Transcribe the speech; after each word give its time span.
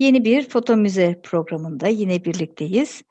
Yeni 0.00 0.24
bir 0.24 0.48
foto 0.48 0.76
müze 0.76 1.20
programında 1.22 1.88
yine 1.88 2.24
birlikteyiz. 2.24 3.02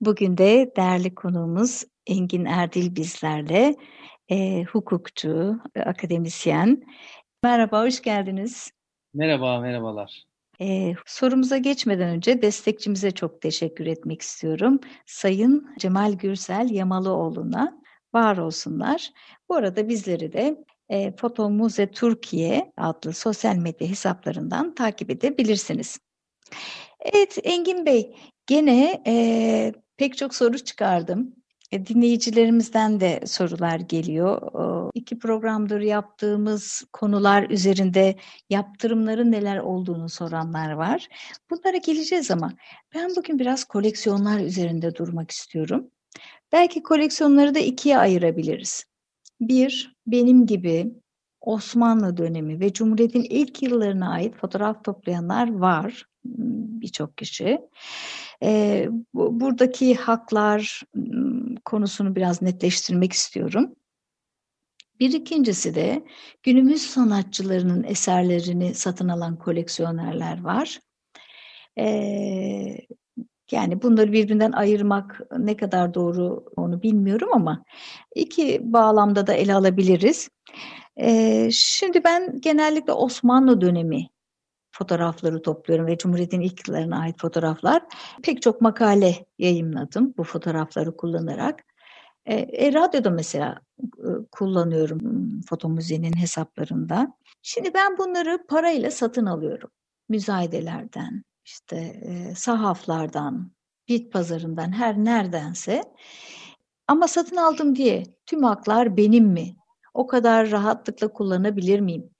Bugün 0.00 0.38
de 0.38 0.72
değerli 0.76 1.14
konuğumuz 1.14 1.84
Engin 2.06 2.44
Erdil 2.44 2.96
bizlerle. 2.96 3.76
E, 4.30 4.64
hukukçu, 4.64 5.60
akademisyen. 5.76 6.82
Merhaba, 7.42 7.84
hoş 7.84 8.02
geldiniz. 8.02 8.70
Merhaba, 9.14 9.60
merhabalar. 9.60 10.24
Ee, 10.60 10.94
sorumuza 11.06 11.58
geçmeden 11.58 12.08
önce 12.08 12.42
destekçimize 12.42 13.10
çok 13.10 13.40
teşekkür 13.40 13.86
etmek 13.86 14.22
istiyorum. 14.22 14.80
Sayın 15.06 15.74
Cemal 15.78 16.12
Gürsel 16.12 16.70
Yamalıoğlu'na 16.70 17.82
var 18.14 18.36
olsunlar. 18.36 19.10
Bu 19.48 19.54
arada 19.54 19.88
bizleri 19.88 20.32
de 20.32 20.64
e, 20.88 21.16
Foto 21.16 21.50
Muze 21.50 21.90
Türkiye 21.90 22.72
adlı 22.76 23.12
sosyal 23.12 23.56
medya 23.56 23.88
hesaplarından 23.88 24.74
takip 24.74 25.10
edebilirsiniz. 25.10 25.98
Evet 27.00 27.38
Engin 27.42 27.86
Bey, 27.86 28.16
gene 28.46 29.02
e, 29.06 29.72
pek 29.96 30.16
çok 30.16 30.34
soru 30.34 30.58
çıkardım. 30.58 31.34
E, 31.72 31.86
dinleyicilerimizden 31.86 33.00
de 33.00 33.20
sorular 33.26 33.80
geliyor. 33.80 34.42
E, 34.86 34.90
iki 34.94 35.18
programdır 35.18 35.80
yaptığımız 35.80 36.84
konular 36.92 37.50
üzerinde 37.50 38.16
yaptırımların 38.50 39.32
neler 39.32 39.58
olduğunu 39.58 40.08
soranlar 40.08 40.72
var. 40.72 41.08
Bunlara 41.50 41.76
geleceğiz 41.76 42.30
ama 42.30 42.52
ben 42.94 43.16
bugün 43.16 43.38
biraz 43.38 43.64
koleksiyonlar 43.64 44.40
üzerinde 44.40 44.94
durmak 44.94 45.30
istiyorum. 45.30 45.90
Belki 46.52 46.82
koleksiyonları 46.82 47.54
da 47.54 47.58
ikiye 47.58 47.98
ayırabiliriz. 47.98 48.84
Bir, 49.40 49.96
benim 50.06 50.46
gibi 50.46 50.92
Osmanlı 51.40 52.16
dönemi 52.16 52.60
ve 52.60 52.72
Cumhuriyet'in 52.72 53.22
ilk 53.22 53.62
yıllarına 53.62 54.12
ait 54.12 54.36
fotoğraf 54.36 54.84
toplayanlar 54.84 55.52
var 55.52 56.06
birçok 56.24 57.18
kişi. 57.18 57.60
Ee, 58.42 58.88
bu, 59.14 59.40
buradaki 59.40 59.94
haklar 59.94 60.82
konusunu 61.64 62.16
biraz 62.16 62.42
netleştirmek 62.42 63.12
istiyorum. 63.12 63.74
Bir 65.00 65.12
ikincisi 65.12 65.74
de 65.74 66.04
günümüz 66.42 66.82
sanatçılarının 66.82 67.84
eserlerini 67.84 68.74
satın 68.74 69.08
alan 69.08 69.38
koleksiyonerler 69.38 70.42
var. 70.42 70.80
Ee, 71.78 72.76
yani 73.50 73.82
bunları 73.82 74.12
birbirinden 74.12 74.52
ayırmak 74.52 75.20
ne 75.38 75.56
kadar 75.56 75.94
doğru 75.94 76.44
onu 76.56 76.82
bilmiyorum 76.82 77.28
ama 77.32 77.64
iki 78.14 78.60
bağlamda 78.62 79.26
da 79.26 79.34
ele 79.34 79.54
alabiliriz. 79.54 80.28
Ee, 80.96 81.48
şimdi 81.52 82.04
ben 82.04 82.40
genellikle 82.40 82.92
Osmanlı 82.92 83.60
dönemi 83.60 84.08
fotoğrafları 84.72 85.42
topluyorum 85.42 85.86
ve 85.86 85.98
Cumhuriyet'in 85.98 86.40
ilk 86.40 86.68
yıllarına 86.68 87.00
ait 87.00 87.20
fotoğraflar. 87.20 87.82
Pek 88.22 88.42
çok 88.42 88.60
makale 88.60 89.26
yayınladım 89.38 90.14
bu 90.18 90.24
fotoğrafları 90.24 90.96
kullanarak. 90.96 91.64
E, 92.26 92.34
e, 92.34 92.72
radyoda 92.72 93.10
mesela 93.10 93.60
e, 93.82 94.08
kullanıyorum 94.32 95.00
foto 95.40 95.68
müziğinin 95.68 96.16
hesaplarında. 96.16 97.12
Şimdi 97.42 97.74
ben 97.74 97.98
bunları 97.98 98.46
parayla 98.48 98.90
satın 98.90 99.26
alıyorum. 99.26 99.70
Müzayedelerden, 100.08 101.24
işte 101.44 101.76
e, 101.76 102.34
sahaflardan, 102.34 103.50
bit 103.88 104.12
pazarından 104.12 104.72
her 104.72 104.96
neredense. 104.96 105.82
Ama 106.86 107.08
satın 107.08 107.36
aldım 107.36 107.76
diye 107.76 108.02
tüm 108.26 108.42
haklar 108.42 108.96
benim 108.96 109.24
mi? 109.24 109.56
O 109.94 110.06
kadar 110.06 110.50
rahatlıkla 110.50 111.08
kullanabilir 111.08 111.80
miyim? 111.80 112.10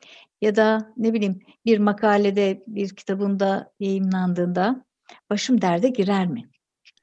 Ya 0.43 0.57
da 0.57 0.93
ne 0.97 1.13
bileyim 1.13 1.41
bir 1.65 1.79
makalede, 1.79 2.63
bir 2.67 2.97
kitabında 2.97 3.73
yayınlandığında 3.81 4.85
başım 5.31 5.63
derde 5.63 5.89
girer 5.89 6.27
mi? 6.27 6.51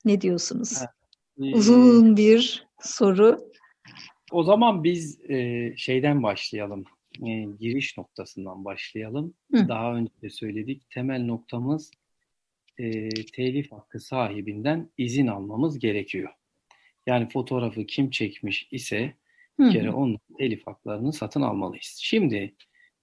Ne 0.06 0.22
diyorsunuz? 0.22 0.78
Evet. 1.40 1.56
Uzun 1.56 2.18
bir 2.18 2.68
soru. 2.82 3.52
O 4.32 4.44
zaman 4.44 4.84
biz 4.84 5.30
e, 5.30 5.74
şeyden 5.78 6.24
başlayalım. 6.24 6.84
E, 7.28 7.46
giriş 7.60 7.98
noktasından 7.98 8.66
başlayalım. 8.66 9.34
Hı. 9.54 9.68
Daha 9.68 9.96
önce 9.96 10.12
de 10.22 10.30
söyledik. 10.30 10.90
Temel 10.90 11.26
noktamız 11.26 11.92
e, 12.78 13.10
telif 13.10 13.72
hakkı 13.72 14.00
sahibinden 14.00 14.90
izin 14.98 15.28
almamız 15.28 15.80
gerekiyor. 15.80 16.30
Yani 17.08 17.30
fotoğrafı 17.30 17.86
kim 17.86 18.10
çekmiş 18.10 18.68
ise 18.72 19.14
bir 19.60 19.72
kere 19.72 19.92
onun 19.92 20.20
telif 20.38 20.68
haklarını 20.68 21.14
satın 21.14 21.42
almalıyız. 21.42 21.98
Şimdi 22.02 22.56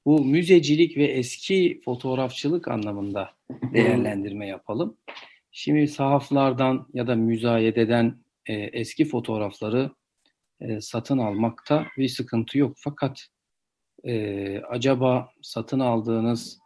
bu 0.07 0.25
müzecilik 0.25 0.97
ve 0.97 1.05
eski 1.05 1.81
fotoğrafçılık 1.85 2.69
anlamında 2.69 3.31
değerlendirme 3.75 4.47
yapalım. 4.47 4.97
Şimdi 5.51 5.89
sahaflardan 5.89 6.87
ya 6.95 7.07
da 7.07 7.15
müzayededen 7.15 8.17
e, 8.47 8.55
eski 8.55 9.05
fotoğrafları 9.05 9.91
e, 10.61 10.81
satın 10.81 11.19
almakta 11.19 11.87
bir 11.99 12.09
sıkıntı 12.09 12.59
yok. 12.59 12.77
Fakat 12.79 13.27
e, 14.05 14.59
acaba 14.59 15.31
satın 15.43 15.81
aldığınız 15.81 16.59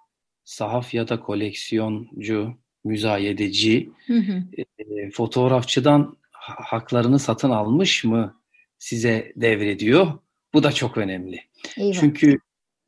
sahaf 0.45 0.95
ya 0.95 1.09
da 1.09 1.21
koleksiyoncu, 1.21 2.59
müzayedeci 2.85 3.91
hı 4.07 4.19
hı. 4.19 4.45
E, 4.79 5.11
fotoğrafçıdan 5.11 6.17
haklarını 6.33 7.19
satın 7.19 7.51
almış 7.51 8.05
mı 8.05 8.41
size 8.79 9.33
devrediyor? 9.37 10.19
Bu 10.55 10.63
da 10.63 10.73
çok 10.73 10.99
önemli. 10.99 11.41
Eyvallah. 11.77 12.01
Çünkü 12.01 12.39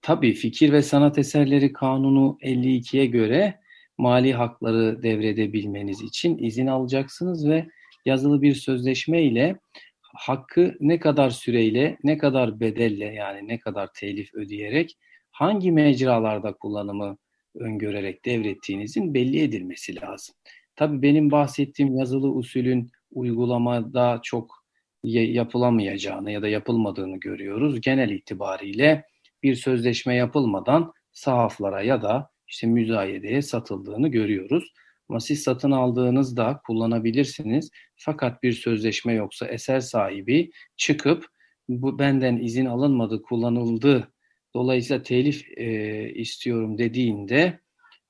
tabii 0.03 0.33
fikir 0.33 0.73
ve 0.73 0.83
sanat 0.83 1.19
eserleri 1.19 1.73
kanunu 1.73 2.39
52'ye 2.43 3.07
göre 3.07 3.61
mali 3.99 4.33
hakları 4.33 5.03
devredebilmeniz 5.03 6.03
için 6.03 6.39
izin 6.39 6.67
alacaksınız 6.67 7.49
ve 7.49 7.67
yazılı 8.07 8.43
bir 8.43 8.55
sözleşme 8.55 9.23
ile 9.23 9.57
hakkı 10.01 10.77
ne 10.81 10.99
kadar 10.99 11.31
süreyle, 11.31 11.99
ne 12.05 12.19
kadar 12.19 12.61
bedelle 12.61 13.05
yani 13.05 13.49
ne 13.49 13.59
kadar 13.59 13.89
telif 13.95 14.35
ödeyerek 14.35 14.99
hangi 15.31 15.73
mecralarda 15.73 16.53
kullanımı 16.53 17.17
öngörerek 17.55 18.25
devrettiğinizin 18.25 19.15
belli 19.15 19.43
edilmesi 19.43 20.01
lazım. 20.01 20.35
Tabii 20.77 21.03
benim 21.03 21.31
bahsettiğim 21.31 21.97
yazılı 21.97 22.33
usulün 22.33 22.91
uygulamada 23.11 24.21
çok 24.23 24.63
yapılamayacağını 25.05 26.31
ya 26.31 26.43
da 26.43 26.49
yapılmadığını 26.49 27.21
görüyoruz. 27.21 27.81
Genel 27.81 28.11
itibariyle 28.11 29.05
bir 29.43 29.55
sözleşme 29.55 30.15
yapılmadan 30.15 30.93
sahaflara 31.13 31.83
ya 31.83 32.03
da 32.03 32.31
işte 32.47 32.67
müzayedeye 32.67 33.43
satıldığını 33.43 34.09
görüyoruz. 34.09 34.73
Ama 35.09 35.21
siz 35.21 35.43
satın 35.43 35.71
aldığınızda 35.71 36.61
kullanabilirsiniz. 36.67 37.71
Fakat 37.97 38.43
bir 38.43 38.53
sözleşme 38.53 39.13
yoksa 39.13 39.47
eser 39.47 39.81
sahibi 39.81 40.51
çıkıp 40.77 41.27
bu 41.69 41.99
benden 41.99 42.37
izin 42.37 42.67
alınmadı, 42.67 43.23
kullanıldı. 43.23 44.13
Dolayısıyla 44.55 45.03
telif 45.03 45.59
e, 45.59 46.09
istiyorum 46.15 46.79
dediğinde 46.79 47.61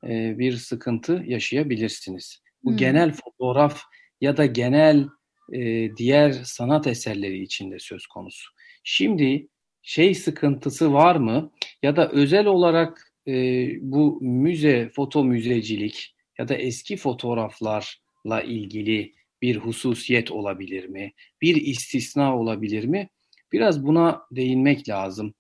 e, 0.05 0.39
bir 0.39 0.57
sıkıntı 0.57 1.23
yaşayabilirsiniz. 1.27 2.43
Bu 2.65 2.71
hmm. 2.71 2.77
genel 2.77 3.13
fotoğraf 3.13 3.83
ya 4.21 4.37
da 4.37 4.47
genel 4.47 5.09
e, 5.53 5.91
diğer 5.97 6.33
sanat 6.33 6.87
eserleri 6.87 7.43
içinde 7.43 7.79
söz 7.79 8.07
konusu. 8.07 8.51
Şimdi 8.85 9.49
şey 9.83 10.15
sıkıntısı 10.15 10.93
var 10.93 11.17
mı? 11.17 11.53
Ya 11.83 11.97
da 11.97 12.11
özel 12.11 12.47
olarak 12.47 13.13
e, 13.29 13.33
bu 13.81 14.19
müze, 14.21 14.89
foto 14.89 15.25
müzecilik 15.25 16.15
ya 16.39 16.49
da 16.49 16.55
eski 16.55 16.97
fotoğraflarla 16.97 18.43
ilgili 18.47 19.13
bir 19.43 19.57
hususiyet 19.57 20.31
olabilir 20.31 20.85
mi? 20.85 21.13
Bir 21.43 21.57
istisna 21.57 22.39
olabilir 22.39 22.85
mi? 22.85 23.09
Biraz 23.53 23.87
buna 23.87 24.23
değinmek 24.33 24.89
lazım. 24.89 25.35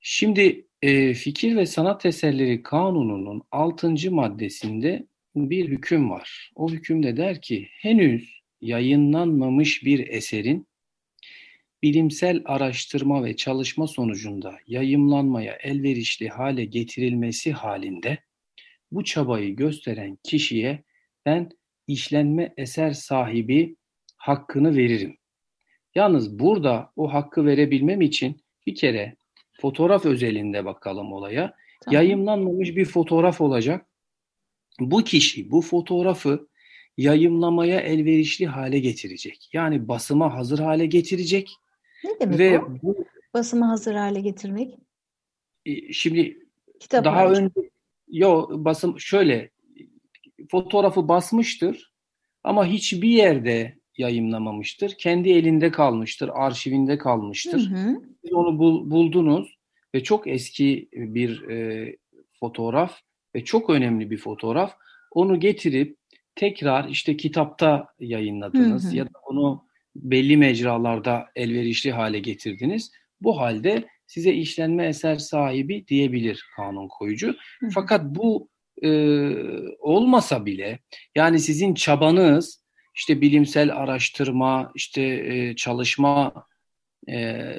Şimdi 0.00 0.66
e, 0.82 1.14
Fikir 1.14 1.56
ve 1.56 1.66
Sanat 1.66 2.06
Eserleri 2.06 2.62
Kanunu'nun 2.62 3.42
6. 3.50 4.10
maddesinde 4.10 5.06
bir 5.34 5.68
hüküm 5.68 6.10
var. 6.10 6.50
O 6.54 6.70
hükümde 6.70 7.16
der 7.16 7.40
ki 7.40 7.68
henüz 7.70 8.38
yayınlanmamış 8.60 9.84
bir 9.84 10.08
eserin 10.08 10.67
bilimsel 11.82 12.42
araştırma 12.44 13.24
ve 13.24 13.36
çalışma 13.36 13.86
sonucunda 13.86 14.58
yayımlanmaya 14.66 15.58
elverişli 15.62 16.28
hale 16.28 16.64
getirilmesi 16.64 17.52
halinde 17.52 18.18
bu 18.92 19.04
çabayı 19.04 19.56
gösteren 19.56 20.18
kişiye 20.24 20.84
ben 21.26 21.50
işlenme 21.86 22.54
eser 22.56 22.92
sahibi 22.92 23.76
hakkını 24.16 24.76
veririm. 24.76 25.16
Yalnız 25.94 26.38
burada 26.38 26.92
o 26.96 27.12
hakkı 27.12 27.46
verebilmem 27.46 28.00
için 28.00 28.40
bir 28.66 28.74
kere 28.74 29.16
fotoğraf 29.60 30.06
özelinde 30.06 30.64
bakalım 30.64 31.12
olaya. 31.12 31.54
Tamam. 31.84 31.94
Yayımlanmamış 31.94 32.76
bir 32.76 32.84
fotoğraf 32.84 33.40
olacak. 33.40 33.86
Bu 34.80 35.04
kişi 35.04 35.50
bu 35.50 35.62
fotoğrafı 35.62 36.48
yayımlamaya 36.96 37.80
elverişli 37.80 38.46
hale 38.46 38.78
getirecek. 38.78 39.48
Yani 39.52 39.88
basıma 39.88 40.34
hazır 40.34 40.58
hale 40.58 40.86
getirecek 40.86 41.50
Ne 42.04 42.20
demek 42.20 42.38
ve 42.38 42.58
o? 42.60 42.68
bu 42.82 43.04
Basımı 43.34 43.64
hazır 43.64 43.94
hale 43.94 44.20
getirmek. 44.20 44.78
e, 45.66 45.92
şimdi 45.92 46.46
Kitap 46.80 47.04
daha 47.04 47.16
harici. 47.16 47.40
önce 47.42 47.70
yo 48.08 48.46
basım 48.50 49.00
şöyle 49.00 49.50
fotoğrafı 50.50 51.08
basmıştır 51.08 51.92
ama 52.44 52.66
hiçbir 52.66 53.08
yerde 53.08 53.78
yayımlamamıştır. 53.98 54.94
Kendi 54.98 55.30
elinde 55.30 55.70
kalmıştır, 55.70 56.30
arşivinde 56.34 56.92
Hı 56.92 56.98
kalmıştır. 56.98 57.70
hı. 57.70 58.00
Siz 58.24 58.32
onu 58.32 58.58
bul- 58.58 58.90
buldunuz 58.90 59.58
ve 59.94 60.02
çok 60.02 60.26
eski 60.26 60.88
bir 60.92 61.48
e, 61.48 61.96
fotoğraf 62.40 62.98
ve 63.34 63.44
çok 63.44 63.70
önemli 63.70 64.10
bir 64.10 64.18
fotoğraf. 64.18 64.74
Onu 65.10 65.40
getirip 65.40 65.96
tekrar 66.34 66.88
işte 66.88 67.16
kitapta 67.16 67.86
yayınladınız 68.00 68.84
Hı 68.84 68.90
hı. 68.90 68.96
ya 68.96 69.04
da 69.06 69.18
onu 69.26 69.67
belli 70.02 70.36
mecralarda 70.36 71.26
elverişli 71.36 71.92
hale 71.92 72.18
getirdiniz. 72.18 72.92
Bu 73.20 73.40
halde 73.40 73.88
size 74.06 74.32
işlenme 74.32 74.86
eser 74.86 75.16
sahibi 75.16 75.86
diyebilir 75.88 76.44
kanun 76.56 76.88
koyucu. 76.88 77.34
Hı. 77.60 77.68
Fakat 77.74 78.04
bu 78.04 78.48
e, 78.82 78.90
olmasa 79.78 80.46
bile 80.46 80.78
yani 81.14 81.38
sizin 81.38 81.74
çabanız 81.74 82.64
işte 82.94 83.20
bilimsel 83.20 83.76
araştırma, 83.76 84.72
işte 84.74 85.02
e, 85.02 85.56
çalışma 85.56 86.32
e, 87.08 87.52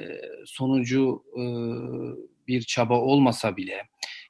sonucu 0.44 1.24
e, 1.36 1.42
bir 2.48 2.62
çaba 2.62 3.00
olmasa 3.00 3.56
bile 3.56 3.82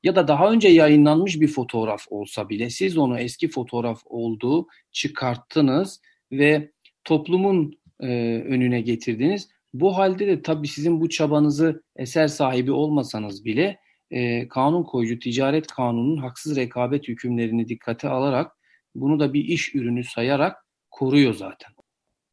ya 0.02 0.16
da 0.16 0.28
daha 0.28 0.50
önce 0.50 0.68
yayınlanmış 0.68 1.40
bir 1.40 1.48
fotoğraf 1.48 2.04
olsa 2.10 2.48
bile 2.48 2.70
siz 2.70 2.98
onu 2.98 3.18
eski 3.18 3.48
fotoğraf 3.48 4.02
olduğu 4.04 4.66
çıkarttınız 4.92 6.00
ve 6.32 6.70
toplumun 7.04 7.79
e, 8.02 8.06
önüne 8.42 8.80
getirdiniz. 8.80 9.48
Bu 9.74 9.96
halde 9.96 10.26
de 10.26 10.42
tabii 10.42 10.68
sizin 10.68 11.00
bu 11.00 11.08
çabanızı 11.08 11.82
eser 11.96 12.28
sahibi 12.28 12.72
olmasanız 12.72 13.44
bile 13.44 13.78
e, 14.10 14.48
kanun 14.48 14.82
koyucu 14.82 15.18
ticaret 15.18 15.66
kanunun 15.66 16.16
haksız 16.16 16.56
rekabet 16.56 17.08
hükümlerini 17.08 17.68
dikkate 17.68 18.08
alarak 18.08 18.52
bunu 18.94 19.20
da 19.20 19.32
bir 19.32 19.44
iş 19.44 19.74
ürünü 19.74 20.04
sayarak 20.04 20.66
koruyor 20.90 21.34
zaten. 21.34 21.70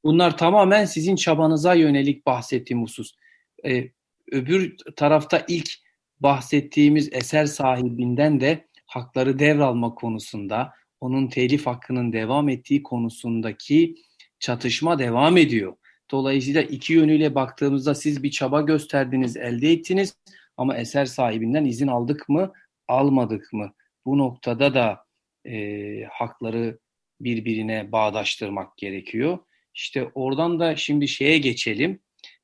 Bunlar 0.03 0.37
tamamen 0.37 0.85
sizin 0.85 1.15
çabanıza 1.15 1.73
yönelik 1.73 2.25
bahsettiğim 2.25 2.83
husus. 2.83 3.11
Ee, 3.65 3.91
öbür 4.31 4.75
tarafta 4.95 5.45
ilk 5.47 5.69
bahsettiğimiz 6.19 7.09
eser 7.13 7.45
sahibinden 7.45 8.39
de 8.39 8.67
hakları 8.85 9.39
devralma 9.39 9.95
konusunda, 9.95 10.73
onun 11.01 11.27
telif 11.27 11.65
hakkının 11.65 12.13
devam 12.13 12.49
ettiği 12.49 12.83
konusundaki 12.83 13.95
çatışma 14.39 14.99
devam 14.99 15.37
ediyor. 15.37 15.75
Dolayısıyla 16.11 16.61
iki 16.61 16.93
yönüyle 16.93 17.35
baktığımızda 17.35 17.95
siz 17.95 18.23
bir 18.23 18.31
çaba 18.31 18.61
gösterdiniz, 18.61 19.37
elde 19.37 19.71
ettiniz 19.71 20.15
ama 20.57 20.77
eser 20.77 21.05
sahibinden 21.05 21.65
izin 21.65 21.87
aldık 21.87 22.29
mı, 22.29 22.53
almadık 22.87 23.53
mı? 23.53 23.73
Bu 24.05 24.17
noktada 24.17 24.73
da 24.73 25.05
e, 25.45 26.03
hakları 26.11 26.79
birbirine 27.21 27.91
bağdaştırmak 27.91 28.77
gerekiyor. 28.77 29.39
İşte 29.73 30.11
oradan 30.15 30.59
da 30.59 30.75
şimdi 30.75 31.07
şeye 31.07 31.37
geçelim. 31.37 31.99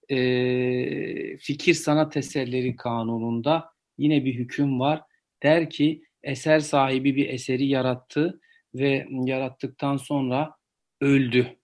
Ee, 0.09 1.37
fikir 1.37 1.73
sanat 1.73 2.17
eserleri 2.17 2.75
kanununda 2.75 3.71
yine 3.97 4.25
bir 4.25 4.33
hüküm 4.33 4.79
var. 4.79 5.01
Der 5.43 5.69
ki 5.69 6.03
eser 6.23 6.59
sahibi 6.59 7.15
bir 7.15 7.29
eseri 7.29 7.65
yarattı 7.65 8.41
ve 8.75 9.07
yarattıktan 9.25 9.97
sonra 9.97 10.55
öldü. 11.01 11.57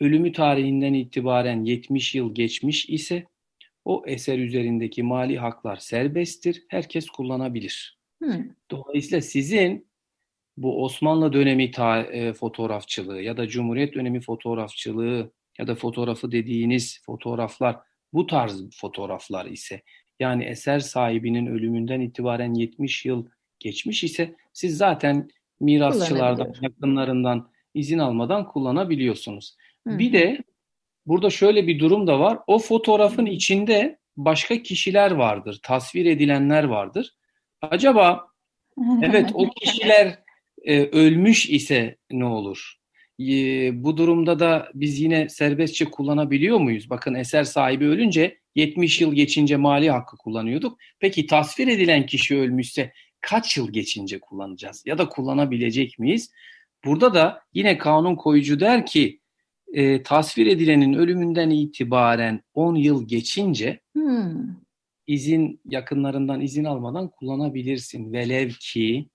Ölümü 0.00 0.32
tarihinden 0.32 0.94
itibaren 0.94 1.64
70 1.64 2.14
yıl 2.14 2.34
geçmiş 2.34 2.88
ise 2.88 3.26
o 3.84 4.02
eser 4.06 4.38
üzerindeki 4.38 5.02
mali 5.02 5.38
haklar 5.38 5.76
serbesttir. 5.76 6.64
Herkes 6.68 7.10
kullanabilir. 7.10 7.98
Hı. 8.22 8.44
Dolayısıyla 8.70 9.20
sizin 9.20 9.90
bu 10.56 10.84
Osmanlı 10.84 11.32
dönemi 11.32 11.70
ta, 11.70 12.02
e, 12.02 12.32
fotoğrafçılığı 12.32 13.22
ya 13.22 13.36
da 13.36 13.48
Cumhuriyet 13.48 13.94
dönemi 13.94 14.20
fotoğrafçılığı 14.20 15.32
ya 15.58 15.66
da 15.66 15.74
fotoğrafı 15.74 16.32
dediğiniz 16.32 17.02
fotoğraflar 17.06 17.76
bu 18.12 18.26
tarz 18.26 18.70
fotoğraflar 18.76 19.46
ise 19.46 19.82
yani 20.20 20.44
eser 20.44 20.78
sahibinin 20.78 21.46
ölümünden 21.46 22.00
itibaren 22.00 22.54
70 22.54 23.04
yıl 23.04 23.26
geçmiş 23.58 24.04
ise 24.04 24.34
siz 24.52 24.76
zaten 24.76 25.28
mirasçılardan, 25.60 26.54
yakınlarından 26.60 27.50
izin 27.74 27.98
almadan 27.98 28.48
kullanabiliyorsunuz. 28.48 29.56
Hı 29.88 29.98
Bir 29.98 30.12
de 30.12 30.38
burada 31.06 31.30
şöyle 31.30 31.66
bir 31.66 31.78
durum 31.78 32.06
da 32.06 32.20
var. 32.20 32.38
O 32.46 32.58
fotoğrafın 32.58 33.26
içinde 33.26 33.98
başka 34.16 34.62
kişiler 34.62 35.10
vardır, 35.10 35.60
tasvir 35.62 36.06
edilenler 36.06 36.64
vardır. 36.64 37.14
Acaba 37.62 38.30
Evet 39.02 39.30
o 39.34 39.50
kişiler 39.50 40.18
e, 40.64 40.80
ölmüş 40.82 41.48
ise 41.48 41.96
ne 42.10 42.24
olur? 42.24 42.74
E, 43.20 43.24
bu 43.84 43.96
durumda 43.96 44.38
da 44.38 44.70
biz 44.74 45.00
yine 45.00 45.28
serbestçe 45.28 45.84
kullanabiliyor 45.84 46.58
muyuz? 46.58 46.90
Bakın 46.90 47.14
eser 47.14 47.44
sahibi 47.44 47.86
ölünce 47.86 48.38
70 48.54 49.00
yıl 49.00 49.14
geçince 49.14 49.56
mali 49.56 49.90
hakkı 49.90 50.16
kullanıyorduk. 50.16 50.78
Peki 51.00 51.26
tasvir 51.26 51.68
edilen 51.68 52.06
kişi 52.06 52.38
ölmüşse 52.38 52.92
kaç 53.20 53.56
yıl 53.56 53.72
geçince 53.72 54.20
kullanacağız? 54.20 54.82
Ya 54.86 54.98
da 54.98 55.08
kullanabilecek 55.08 55.98
miyiz? 55.98 56.30
Burada 56.84 57.14
da 57.14 57.42
yine 57.54 57.78
kanun 57.78 58.16
koyucu 58.16 58.60
der 58.60 58.86
ki 58.86 59.19
e, 59.72 60.02
tasvir 60.02 60.46
edilenin 60.46 60.94
ölümünden 60.94 61.50
itibaren 61.50 62.42
10 62.54 62.74
yıl 62.74 63.08
geçince 63.08 63.80
Hı. 63.96 64.34
izin 65.06 65.60
yakınlarından 65.64 66.40
izin 66.40 66.64
almadan 66.64 67.08
kullanabilirsin. 67.08 68.12
Velev 68.12 68.50
ki 68.60 69.08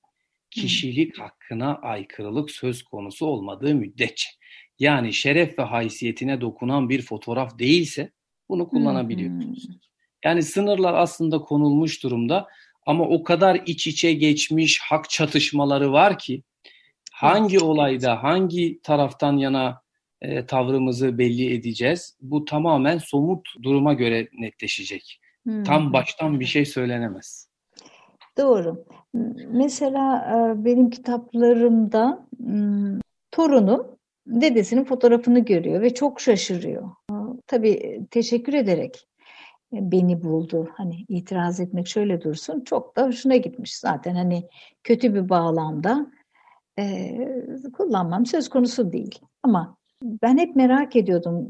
kişilik 0.51 1.19
hakkına 1.19 1.75
aykırılık 1.75 2.51
söz 2.51 2.83
konusu 2.83 3.25
olmadığı 3.25 3.75
müddetçe. 3.75 4.29
Yani 4.79 5.13
şeref 5.13 5.59
ve 5.59 5.63
haysiyetine 5.63 6.41
dokunan 6.41 6.89
bir 6.89 7.01
fotoğraf 7.01 7.59
değilse 7.59 8.11
bunu 8.49 8.67
kullanabiliyorsunuz. 8.67 9.67
Yani 10.25 10.43
sınırlar 10.43 10.93
aslında 10.93 11.39
konulmuş 11.39 12.03
durumda 12.03 12.47
ama 12.85 13.03
o 13.03 13.23
kadar 13.23 13.61
iç 13.65 13.87
içe 13.87 14.13
geçmiş 14.13 14.79
hak 14.79 15.09
çatışmaları 15.09 15.91
var 15.91 16.19
ki 16.19 16.43
hangi 17.11 17.59
olayda 17.59 18.23
hangi 18.23 18.79
taraftan 18.83 19.37
yana 19.37 19.84
e, 20.21 20.45
tavrımızı 20.45 21.17
belli 21.17 21.53
edeceğiz? 21.53 22.17
Bu 22.21 22.45
tamamen 22.45 22.97
somut 22.97 23.47
duruma 23.63 23.93
göre 23.93 24.27
netleşecek. 24.39 25.21
Hı. 25.47 25.63
Tam 25.63 25.93
baştan 25.93 26.39
bir 26.39 26.45
şey 26.45 26.65
söylenemez. 26.65 27.49
Doğru. 28.37 28.85
Mesela 29.47 30.17
e, 30.17 30.65
benim 30.65 30.89
kitaplarımda 30.89 32.27
m, 32.39 32.99
torunum 33.31 33.87
dedesinin 34.27 34.83
fotoğrafını 34.83 35.39
görüyor 35.39 35.81
ve 35.81 35.93
çok 35.93 36.21
şaşırıyor. 36.21 36.89
E, 37.11 37.15
Tabii 37.47 38.01
teşekkür 38.11 38.53
ederek 38.53 39.07
e, 39.73 39.91
beni 39.91 40.23
buldu. 40.23 40.69
Hani 40.73 41.05
itiraz 41.07 41.59
etmek 41.59 41.87
şöyle 41.87 42.21
dursun. 42.21 42.61
Çok 42.61 42.95
da 42.95 43.07
hoşuna 43.07 43.35
gitmiş 43.35 43.77
zaten. 43.77 44.15
Hani 44.15 44.43
kötü 44.83 45.13
bir 45.13 45.29
bağlamda 45.29 46.11
e, 46.79 47.17
kullanmam 47.73 48.25
söz 48.25 48.49
konusu 48.49 48.91
değil. 48.91 49.19
Ama 49.43 49.77
ben 50.03 50.37
hep 50.37 50.55
merak 50.55 50.95
ediyordum 50.95 51.45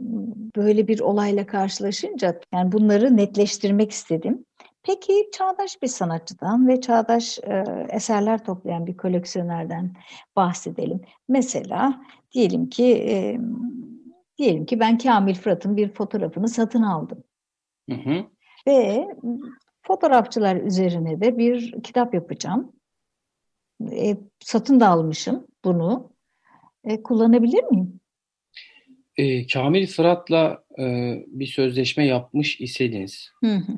böyle 0.56 0.88
bir 0.88 1.00
olayla 1.00 1.46
karşılaşınca 1.46 2.40
yani 2.54 2.72
bunları 2.72 3.18
netleştirmek 3.18 3.92
istedim. 3.92 4.46
Peki 4.84 5.30
çağdaş 5.34 5.82
bir 5.82 5.88
sanatçıdan 5.88 6.68
ve 6.68 6.82
çağdaş 6.82 7.40
e, 7.40 7.64
eserler 7.90 8.46
toplayan 8.46 8.88
bir 8.88 8.98
koleksiyonerden 8.98 9.94
bahsedelim. 10.36 11.02
Mesela 11.30 12.02
diyelim 12.32 12.70
ki 12.70 12.86
e, 13.10 13.40
diyelim 14.38 14.66
ki 14.66 14.80
ben 14.80 14.98
Kamil 14.98 15.36
Fırat'ın 15.36 15.78
bir 15.78 15.94
fotoğrafını 15.94 16.48
satın 16.48 16.82
aldım 16.82 17.24
Hı 17.90 17.96
hı. 17.96 18.26
ve 18.68 19.08
fotoğrafçılar 19.82 20.56
üzerine 20.56 21.22
de 21.22 21.38
bir 21.38 21.82
kitap 21.84 22.14
yapacağım. 22.14 22.72
E, 23.92 24.18
satın 24.40 24.80
da 24.80 24.88
almışım 24.88 25.48
bunu. 25.66 26.10
E, 26.84 27.04
kullanabilir 27.04 27.64
miyim? 27.64 28.00
E, 29.18 29.48
Kamil 29.48 29.88
Fırat'la 29.88 30.64
e, 30.80 30.84
bir 31.28 31.48
sözleşme 31.48 32.06
yapmış 32.06 32.62
iseniz 32.62 33.32
Hı 33.44 33.56
hı. 33.56 33.74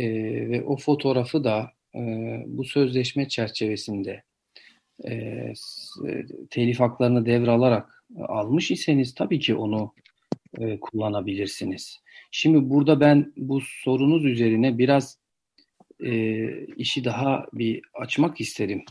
e, 0.00 0.04
ve 0.50 0.64
o 0.64 0.76
fotoğrafı 0.76 1.44
da 1.44 1.72
e, 1.94 2.00
bu 2.46 2.64
sözleşme 2.64 3.28
çerçevesinde 3.28 4.22
e, 5.08 5.52
telif 6.50 6.80
haklarını 6.80 7.26
devralarak 7.26 8.04
almış 8.18 8.70
iseniz 8.70 9.14
tabii 9.14 9.38
ki 9.38 9.54
onu 9.54 9.94
e, 10.58 10.80
kullanabilirsiniz. 10.80 12.00
Şimdi 12.30 12.70
burada 12.70 13.00
ben 13.00 13.32
bu 13.36 13.60
sorunuz 13.60 14.24
üzerine 14.24 14.78
biraz 14.78 15.18
e, 16.04 16.48
işi 16.66 17.04
daha 17.04 17.46
bir 17.52 17.82
açmak 17.94 18.40
isterim. 18.40 18.84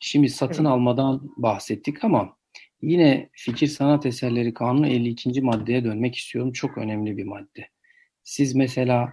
Şimdi 0.00 0.28
satın 0.28 0.64
evet. 0.64 0.72
almadan 0.72 1.30
bahsettik 1.36 2.04
ama 2.04 2.37
yine 2.82 3.28
fikir 3.32 3.66
sanat 3.66 4.06
eserleri 4.06 4.54
kanunu 4.54 4.86
52. 4.86 5.40
maddeye 5.40 5.84
dönmek 5.84 6.16
istiyorum. 6.16 6.52
Çok 6.52 6.78
önemli 6.78 7.16
bir 7.16 7.24
madde. 7.24 7.68
Siz 8.22 8.54
mesela 8.54 9.12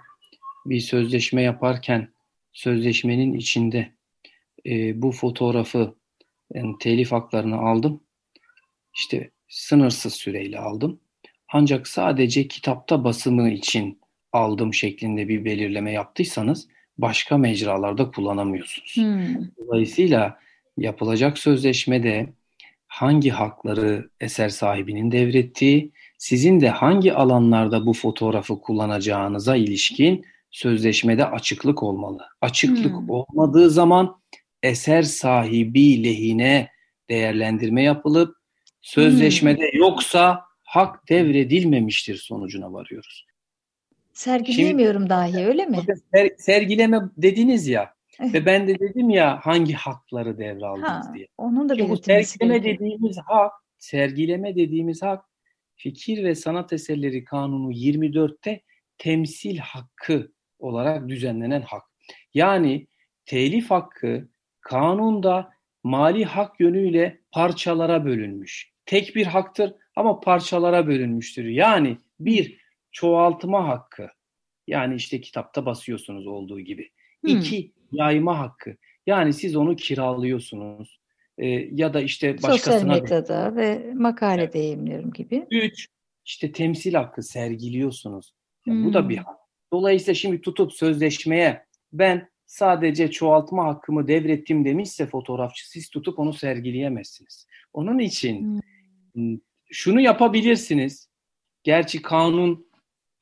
bir 0.65 0.79
sözleşme 0.79 1.41
yaparken 1.41 2.09
sözleşmenin 2.53 3.33
içinde 3.33 3.91
e, 4.65 5.01
bu 5.01 5.11
fotoğrafı 5.11 5.95
yani 6.53 6.75
telif 6.79 7.11
haklarını 7.11 7.57
aldım. 7.57 8.03
İşte 8.95 9.31
sınırsız 9.49 10.13
süreyle 10.13 10.59
aldım. 10.59 10.99
Ancak 11.53 11.87
sadece 11.87 12.47
kitapta 12.47 13.03
basımı 13.03 13.49
için 13.49 13.99
aldım 14.31 14.73
şeklinde 14.73 15.27
bir 15.27 15.45
belirleme 15.45 15.91
yaptıysanız 15.91 16.67
başka 16.97 17.37
mecralarda 17.37 18.11
kullanamıyorsunuz. 18.11 18.95
Hmm. 18.95 19.47
Dolayısıyla 19.57 20.39
yapılacak 20.77 21.37
sözleşmede 21.37 22.33
hangi 22.95 23.29
hakları 23.29 24.09
eser 24.19 24.49
sahibinin 24.49 25.11
devrettiği, 25.11 25.91
sizin 26.17 26.61
de 26.61 26.69
hangi 26.69 27.13
alanlarda 27.13 27.85
bu 27.85 27.93
fotoğrafı 27.93 28.61
kullanacağınıza 28.61 29.55
ilişkin 29.55 30.25
sözleşmede 30.51 31.25
açıklık 31.25 31.83
olmalı. 31.83 32.25
Açıklık 32.41 32.93
hmm. 32.93 33.09
olmadığı 33.09 33.69
zaman 33.69 34.21
eser 34.63 35.01
sahibi 35.01 36.03
lehine 36.03 36.69
değerlendirme 37.09 37.83
yapılıp 37.83 38.35
sözleşmede 38.81 39.71
hmm. 39.71 39.79
yoksa 39.79 40.41
hak 40.63 41.09
devredilmemiştir 41.09 42.15
sonucuna 42.15 42.73
varıyoruz. 42.73 43.25
Sergileyemiyorum 44.13 45.01
Şimdi, 45.01 45.09
dahi 45.09 45.45
öyle 45.45 45.65
mi? 45.65 45.77
Ser, 46.13 46.31
sergileme 46.37 47.01
dediniz 47.17 47.67
ya 47.67 47.94
ve 48.19 48.45
ben 48.45 48.67
de 48.67 48.79
dedim 48.79 49.09
ya 49.09 49.39
hangi 49.43 49.73
hakları 49.73 50.37
devraldınız 50.37 50.87
ha, 50.87 51.11
diye. 51.15 51.27
Onun 51.37 51.69
da 51.69 51.89
bu 51.89 51.97
sergileme 51.97 52.57
gerekiyor. 52.57 52.79
dediğimiz 52.79 53.17
hak, 53.25 53.51
sergileme 53.77 54.55
dediğimiz 54.55 55.01
hak 55.01 55.25
Fikir 55.75 56.23
ve 56.23 56.35
Sanat 56.35 56.73
Eserleri 56.73 57.23
Kanunu 57.23 57.71
24'te 57.71 58.61
temsil 58.97 59.57
hakkı 59.57 60.31
olarak 60.59 61.09
düzenlenen 61.09 61.61
hak. 61.61 61.83
Yani 62.33 62.87
telif 63.25 63.71
hakkı 63.71 64.29
kanunda 64.61 65.53
mali 65.83 66.25
hak 66.25 66.59
yönüyle 66.59 67.21
parçalara 67.31 68.05
bölünmüş. 68.05 68.71
Tek 68.85 69.15
bir 69.15 69.25
haktır 69.25 69.73
ama 69.95 70.19
parçalara 70.19 70.87
bölünmüştür. 70.87 71.45
Yani 71.45 71.97
bir 72.19 72.59
çoğaltma 72.91 73.67
hakkı. 73.67 74.09
Yani 74.67 74.95
işte 74.95 75.21
kitapta 75.21 75.65
basıyorsunuz 75.65 76.27
olduğu 76.27 76.59
gibi. 76.59 76.89
Hmm. 77.21 77.37
İki 77.37 77.71
yayma 77.91 78.39
hakkı. 78.39 78.75
Yani 79.07 79.33
siz 79.33 79.55
onu 79.55 79.75
kiralıyorsunuz. 79.75 80.99
Ee, 81.37 81.47
ya 81.71 81.93
da 81.93 82.01
işte 82.01 82.33
başkasına... 82.33 82.73
Sosyal 82.73 83.01
medyada 83.01 83.55
ve 83.55 83.93
makalede 83.93 84.43
evet. 84.43 84.55
yayınlıyorum 84.55 85.11
gibi. 85.11 85.45
Üç, 85.51 85.87
işte 86.25 86.51
temsil 86.51 86.93
hakkı 86.93 87.23
sergiliyorsunuz. 87.23 88.33
Yani 88.65 88.79
hmm. 88.79 88.85
Bu 88.85 88.93
da 88.93 89.01
hmm. 89.01 89.09
bir 89.09 89.17
hak. 89.17 89.37
Dolayısıyla 89.73 90.13
şimdi 90.13 90.41
tutup 90.41 90.73
sözleşmeye 90.73 91.65
ben 91.93 92.29
sadece 92.45 93.11
çoğaltma 93.11 93.65
hakkımı 93.65 94.07
devrettim 94.07 94.65
demişse 94.65 95.05
fotoğrafçı 95.05 95.69
siz 95.69 95.89
tutup 95.89 96.19
onu 96.19 96.33
sergileyemezsiniz. 96.33 97.47
Onun 97.73 97.99
için 97.99 98.61
hmm. 99.13 99.37
şunu 99.71 100.01
yapabilirsiniz. 100.01 101.09
Gerçi 101.63 102.01
kanun 102.01 102.67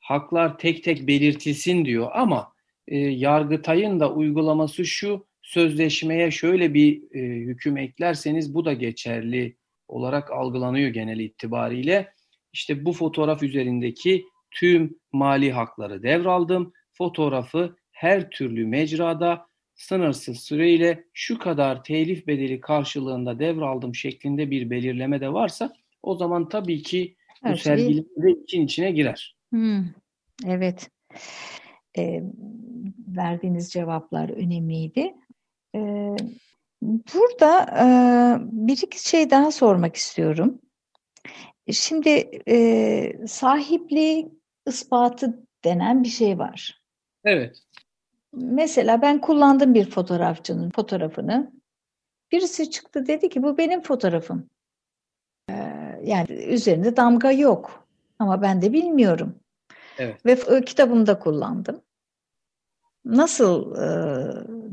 haklar 0.00 0.58
tek 0.58 0.84
tek 0.84 1.06
belirtilsin 1.06 1.84
diyor 1.84 2.10
ama 2.14 2.53
e, 2.88 2.98
Yargıtay'ın 2.98 4.00
da 4.00 4.12
uygulaması 4.12 4.84
şu 4.84 5.26
sözleşmeye 5.42 6.30
şöyle 6.30 6.74
bir 6.74 7.02
e, 7.14 7.20
hüküm 7.20 7.76
eklerseniz 7.76 8.54
bu 8.54 8.64
da 8.64 8.72
geçerli 8.72 9.56
olarak 9.88 10.30
algılanıyor 10.30 10.88
genel 10.88 11.18
itibariyle. 11.18 12.12
İşte 12.52 12.84
bu 12.84 12.92
fotoğraf 12.92 13.42
üzerindeki 13.42 14.24
tüm 14.50 14.98
mali 15.12 15.52
hakları 15.52 16.02
devraldım. 16.02 16.72
Fotoğrafı 16.92 17.76
her 17.92 18.30
türlü 18.30 18.66
mecrada 18.66 19.46
sınırsız 19.74 20.40
süreyle 20.40 21.04
şu 21.12 21.38
kadar 21.38 21.84
telif 21.84 22.26
bedeli 22.26 22.60
karşılığında 22.60 23.38
devraldım 23.38 23.94
şeklinde 23.94 24.50
bir 24.50 24.70
belirleme 24.70 25.20
de 25.20 25.32
varsa 25.32 25.72
o 26.02 26.16
zaman 26.16 26.48
tabii 26.48 26.82
ki 26.82 27.16
her 27.42 27.52
bu 27.52 27.56
şey... 27.56 27.64
sergileme 27.64 28.32
için 28.44 28.64
içine 28.64 28.90
girer. 28.90 29.36
Hmm, 29.50 29.84
evet. 30.46 30.90
E, 31.98 32.22
verdiğiniz 33.08 33.70
cevaplar 33.70 34.28
önemliydi. 34.28 35.14
E, 35.74 35.80
burada 36.82 37.60
e, 37.62 37.86
bir 38.40 38.82
iki 38.82 39.08
şey 39.08 39.30
daha 39.30 39.52
sormak 39.52 39.96
istiyorum. 39.96 40.58
Şimdi 41.70 42.30
e, 42.48 43.26
sahipliği 43.26 44.32
ispatı 44.66 45.46
denen 45.64 46.02
bir 46.02 46.08
şey 46.08 46.38
var. 46.38 46.82
Evet. 47.24 47.62
Mesela 48.32 49.02
ben 49.02 49.20
kullandım 49.20 49.74
bir 49.74 49.90
fotoğrafçının 49.90 50.70
fotoğrafını. 50.70 51.52
Birisi 52.32 52.70
çıktı 52.70 53.06
dedi 53.06 53.28
ki 53.28 53.42
bu 53.42 53.58
benim 53.58 53.82
fotoğrafım. 53.82 54.50
Ee, 55.50 55.54
yani 56.04 56.32
üzerinde 56.32 56.96
damga 56.96 57.32
yok. 57.32 57.88
Ama 58.18 58.42
ben 58.42 58.62
de 58.62 58.72
bilmiyorum. 58.72 59.40
Evet. 59.98 60.26
Ve 60.26 60.64
kitabımda 60.64 61.18
kullandım. 61.18 61.80
Nasıl 63.04 63.76
e, 63.76 63.86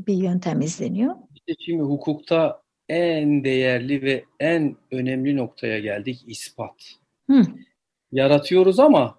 bir 0.06 0.14
yöntem 0.14 0.60
izleniyor? 0.60 1.14
İşte 1.34 1.54
şimdi 1.64 1.82
hukukta 1.82 2.62
en 2.88 3.44
değerli 3.44 4.02
ve 4.02 4.24
en 4.40 4.76
önemli 4.90 5.36
noktaya 5.36 5.78
geldik 5.78 6.24
ispat. 6.26 6.74
Hı. 7.30 7.42
Yaratıyoruz 8.12 8.80
ama 8.80 9.18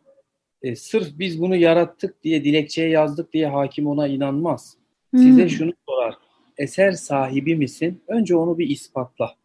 e, 0.62 0.76
sırf 0.76 1.20
biz 1.20 1.42
bunu 1.42 1.56
yarattık 1.56 2.24
diye 2.24 2.44
dilekçeye 2.44 2.90
yazdık 2.90 3.34
diye 3.34 3.48
hakim 3.48 3.88
ona 3.88 4.08
inanmaz. 4.08 4.78
Hmm. 5.12 5.20
Size 5.20 5.50
şunu 5.50 5.74
sorar. 5.90 6.16
Eser 6.58 6.92
sahibi 6.92 7.56
misin? 7.56 8.04
Önce 8.08 8.36
onu 8.36 8.58
bir 8.58 8.70
ispatla. 8.70 9.36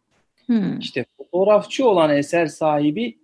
Hmm. 0.45 0.79
İşte 0.79 1.05
fotoğrafçı 1.17 1.87
olan 1.87 2.17
eser 2.17 2.45
sahibi 2.45 3.18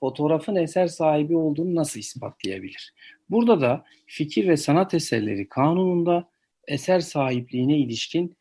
fotoğrafın 0.00 0.56
eser 0.56 0.86
sahibi 0.86 1.36
olduğunu 1.36 1.74
nasıl 1.74 2.00
ispatlayabilir? 2.00 2.94
Burada 3.30 3.60
da 3.60 3.84
fikir 4.06 4.48
ve 4.48 4.56
sanat 4.56 4.94
eserleri 4.94 5.48
kanununda 5.48 6.30
eser 6.68 7.00
sahipliğine 7.00 7.78
ilişkin 7.78 8.36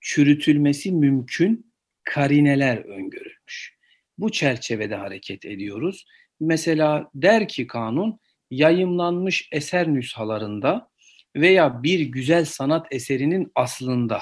çürütülmesi 0.00 0.92
mümkün 0.92 1.72
karineler 2.04 2.78
öngörülmüş. 2.78 3.76
Bu 4.18 4.32
çerçevede 4.32 4.94
hareket 4.94 5.44
ediyoruz 5.44 6.06
Mesela 6.40 7.10
der 7.14 7.48
ki 7.48 7.66
kanun 7.66 8.20
yayımlanmış 8.50 9.48
eser 9.52 9.94
nüshalarında 9.94 10.90
veya 11.36 11.82
bir 11.82 12.00
güzel 12.00 12.44
sanat 12.44 12.86
eserinin 12.90 13.52
aslında 13.54 14.20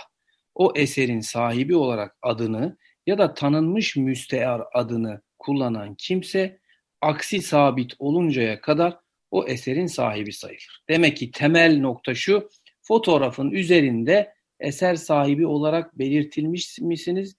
o 0.54 0.72
eserin 0.76 1.20
sahibi 1.20 1.76
olarak 1.76 2.16
adını 2.22 2.76
ya 3.06 3.18
da 3.18 3.34
tanınmış 3.34 3.96
müstear 3.96 4.62
adını 4.74 5.22
kullanan 5.38 5.94
kimse 5.94 6.58
aksi 7.00 7.42
sabit 7.42 7.92
oluncaya 7.98 8.60
kadar 8.60 8.98
o 9.30 9.46
eserin 9.46 9.86
sahibi 9.86 10.32
sayılır. 10.32 10.82
Demek 10.88 11.16
ki 11.16 11.30
temel 11.30 11.78
nokta 11.78 12.14
şu, 12.14 12.48
fotoğrafın 12.82 13.50
üzerinde 13.50 14.32
eser 14.60 14.94
sahibi 14.94 15.46
olarak 15.46 15.98
belirtilmiş 15.98 16.78
misiniz, 16.78 17.36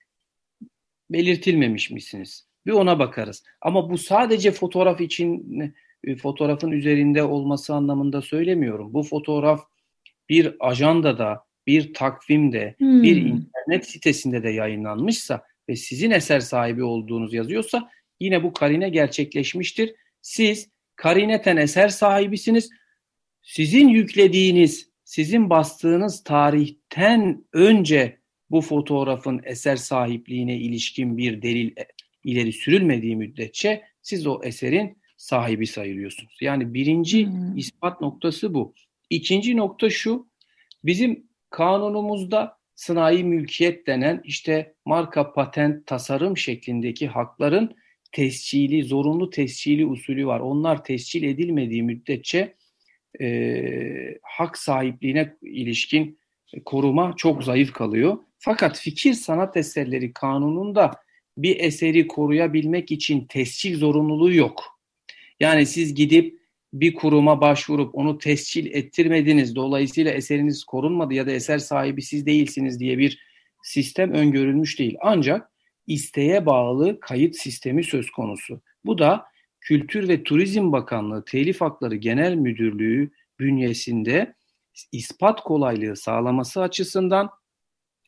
belirtilmemiş 1.10 1.90
misiniz? 1.90 2.46
Bir 2.66 2.72
ona 2.72 2.98
bakarız. 2.98 3.44
Ama 3.60 3.90
bu 3.90 3.98
sadece 3.98 4.52
fotoğraf 4.52 5.00
için 5.00 5.60
e, 6.04 6.16
fotoğrafın 6.16 6.70
üzerinde 6.70 7.22
olması 7.22 7.74
anlamında 7.74 8.22
söylemiyorum. 8.22 8.94
Bu 8.94 9.02
fotoğraf 9.02 9.60
bir 10.28 10.56
ajandada, 10.60 11.44
bir 11.66 11.94
takvimde, 11.94 12.74
hmm. 12.78 13.02
bir 13.02 13.16
internet 13.16 13.86
sitesinde 13.86 14.42
de 14.42 14.50
yayınlanmışsa 14.50 15.42
ve 15.68 15.76
sizin 15.76 16.10
eser 16.10 16.40
sahibi 16.40 16.84
olduğunuz 16.84 17.34
yazıyorsa 17.34 17.90
yine 18.20 18.42
bu 18.42 18.52
karine 18.52 18.88
gerçekleşmiştir. 18.88 19.94
Siz 20.22 20.68
karineten 20.96 21.56
eser 21.56 21.88
sahibisiniz. 21.88 22.70
Sizin 23.42 23.88
yüklediğiniz, 23.88 24.90
sizin 25.04 25.50
bastığınız 25.50 26.24
tarihten 26.24 27.44
önce 27.52 28.20
bu 28.50 28.60
fotoğrafın 28.60 29.40
eser 29.44 29.76
sahipliğine 29.76 30.56
ilişkin 30.56 31.16
bir 31.16 31.42
delil 31.42 31.70
ileri 32.24 32.52
sürülmediği 32.52 33.16
müddetçe 33.16 33.82
siz 34.02 34.26
o 34.26 34.40
eserin 34.44 34.98
sahibi 35.16 35.66
sayılıyorsunuz. 35.66 36.38
Yani 36.40 36.74
birinci 36.74 37.26
hmm. 37.26 37.56
ispat 37.56 38.00
noktası 38.00 38.54
bu. 38.54 38.74
İkinci 39.10 39.56
nokta 39.56 39.90
şu, 39.90 40.28
bizim 40.84 41.26
kanunumuzda 41.50 42.59
sınai 42.80 43.24
mülkiyet 43.24 43.86
denen 43.86 44.20
işte 44.24 44.74
marka 44.84 45.32
patent 45.32 45.86
tasarım 45.86 46.36
şeklindeki 46.36 47.08
hakların 47.08 47.76
tescili, 48.12 48.84
zorunlu 48.84 49.30
tescili 49.30 49.86
usulü 49.86 50.26
var. 50.26 50.40
Onlar 50.40 50.84
tescil 50.84 51.22
edilmediği 51.22 51.82
müddetçe 51.82 52.54
e, 53.20 54.18
hak 54.22 54.58
sahipliğine 54.58 55.34
ilişkin 55.42 56.18
koruma 56.64 57.14
çok 57.16 57.44
zayıf 57.44 57.72
kalıyor. 57.72 58.18
Fakat 58.38 58.78
fikir 58.78 59.14
sanat 59.14 59.56
eserleri 59.56 60.12
kanununda 60.12 60.90
bir 61.36 61.60
eseri 61.60 62.06
koruyabilmek 62.06 62.92
için 62.92 63.26
tescil 63.26 63.78
zorunluluğu 63.78 64.34
yok. 64.34 64.80
Yani 65.40 65.66
siz 65.66 65.94
gidip 65.94 66.39
bir 66.72 66.94
kuruma 66.94 67.40
başvurup 67.40 67.94
onu 67.94 68.18
tescil 68.18 68.66
ettirmediniz. 68.66 69.56
Dolayısıyla 69.56 70.12
eseriniz 70.12 70.64
korunmadı 70.64 71.14
ya 71.14 71.26
da 71.26 71.30
eser 71.30 71.58
sahibi 71.58 72.02
siz 72.02 72.26
değilsiniz 72.26 72.80
diye 72.80 72.98
bir 72.98 73.18
sistem 73.62 74.12
öngörülmüş 74.12 74.78
değil. 74.78 74.96
Ancak 75.00 75.50
isteğe 75.86 76.46
bağlı 76.46 77.00
kayıt 77.00 77.36
sistemi 77.36 77.84
söz 77.84 78.10
konusu. 78.10 78.62
Bu 78.84 78.98
da 78.98 79.30
Kültür 79.60 80.08
ve 80.08 80.22
Turizm 80.22 80.72
Bakanlığı 80.72 81.24
Telif 81.24 81.60
Hakları 81.60 81.96
Genel 81.96 82.34
Müdürlüğü 82.34 83.10
bünyesinde 83.38 84.34
ispat 84.92 85.40
kolaylığı 85.40 85.96
sağlaması 85.96 86.62
açısından 86.62 87.30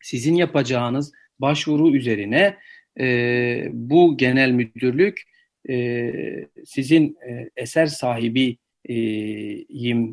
sizin 0.02 0.34
yapacağınız 0.34 1.12
başvuru 1.38 1.96
üzerine 1.96 2.58
e, 3.00 3.68
bu 3.72 4.16
genel 4.16 4.50
müdürlük 4.50 5.22
e, 5.70 6.12
sizin 6.64 7.16
e, 7.28 7.50
eser 7.56 7.86
sahibiyim 7.86 8.58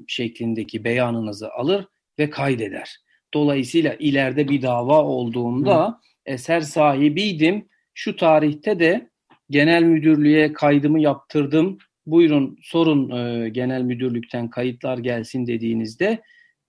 şeklindeki 0.07 0.83
beyanınızı 0.83 1.51
alır 1.51 1.85
ve 2.19 2.29
kaydeder. 2.29 2.97
Dolayısıyla 3.33 3.95
ileride 3.99 4.49
bir 4.49 4.61
dava 4.61 5.03
olduğunda 5.03 5.87
Hı. 5.87 5.95
eser 6.25 6.61
sahibiydim, 6.61 7.65
şu 7.93 8.15
tarihte 8.15 8.79
de 8.79 9.09
genel 9.49 9.83
müdürlüğe 9.83 10.53
kaydımı 10.53 11.01
yaptırdım, 11.01 11.77
buyurun 12.05 12.57
sorun 12.61 13.09
e, 13.09 13.49
genel 13.49 13.81
müdürlükten 13.81 14.49
kayıtlar 14.49 14.97
gelsin 14.97 15.47
dediğinizde 15.47 16.21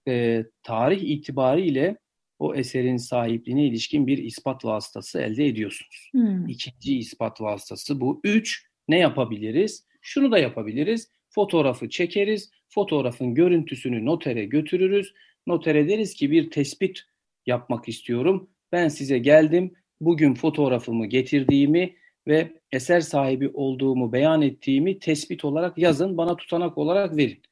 e, 0.08 0.44
tarih 0.62 1.02
itibariyle 1.02 1.96
o 2.38 2.54
eserin 2.54 2.96
sahipliğine 2.96 3.66
ilişkin 3.66 4.06
bir 4.06 4.18
ispat 4.18 4.64
vasıtası 4.64 5.20
elde 5.20 5.46
ediyorsunuz. 5.46 6.10
Hmm. 6.12 6.48
İkinci 6.48 6.98
ispat 6.98 7.40
vasıtası 7.40 8.00
bu. 8.00 8.20
Üç, 8.24 8.69
ne 8.90 8.98
yapabiliriz? 8.98 9.86
Şunu 10.00 10.32
da 10.32 10.38
yapabiliriz. 10.38 11.10
Fotoğrafı 11.28 11.88
çekeriz. 11.88 12.50
Fotoğrafın 12.68 13.34
görüntüsünü 13.34 14.04
notere 14.04 14.44
götürürüz. 14.44 15.14
Notere 15.46 15.88
deriz 15.88 16.14
ki 16.14 16.30
bir 16.30 16.50
tespit 16.50 17.02
yapmak 17.46 17.88
istiyorum. 17.88 18.50
Ben 18.72 18.88
size 18.88 19.18
geldim. 19.18 19.74
Bugün 20.00 20.34
fotoğrafımı 20.34 21.06
getirdiğimi 21.06 21.94
ve 22.26 22.52
eser 22.72 23.00
sahibi 23.00 23.48
olduğumu 23.48 24.12
beyan 24.12 24.42
ettiğimi 24.42 24.98
tespit 24.98 25.44
olarak 25.44 25.78
yazın. 25.78 26.16
Bana 26.16 26.36
tutanak 26.36 26.78
olarak 26.78 27.16
verin. 27.16 27.42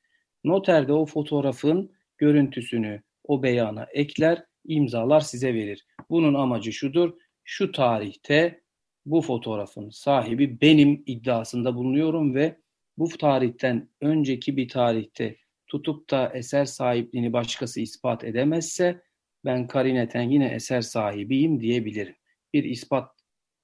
Noter 0.44 0.88
de 0.88 0.92
o 0.92 1.06
fotoğrafın 1.06 1.92
görüntüsünü 2.18 3.02
o 3.24 3.42
beyana 3.42 3.86
ekler, 3.92 4.44
imzalar 4.66 5.20
size 5.20 5.54
verir. 5.54 5.86
Bunun 6.10 6.34
amacı 6.34 6.72
şudur. 6.72 7.12
Şu 7.44 7.72
tarihte 7.72 8.60
bu 9.10 9.22
fotoğrafın 9.22 9.90
sahibi 9.90 10.60
benim 10.60 11.02
iddiasında 11.06 11.74
bulunuyorum 11.74 12.34
ve 12.34 12.56
bu 12.98 13.08
tarihten 13.08 13.88
önceki 14.00 14.56
bir 14.56 14.68
tarihte 14.68 15.36
tutup 15.66 16.10
da 16.10 16.32
eser 16.34 16.64
sahipliğini 16.64 17.32
başkası 17.32 17.80
ispat 17.80 18.24
edemezse 18.24 19.02
ben 19.44 19.66
karineten 19.66 20.22
yine 20.22 20.46
eser 20.46 20.80
sahibiyim 20.80 21.60
diyebilirim. 21.60 22.14
Bir 22.52 22.64
ispat 22.64 23.10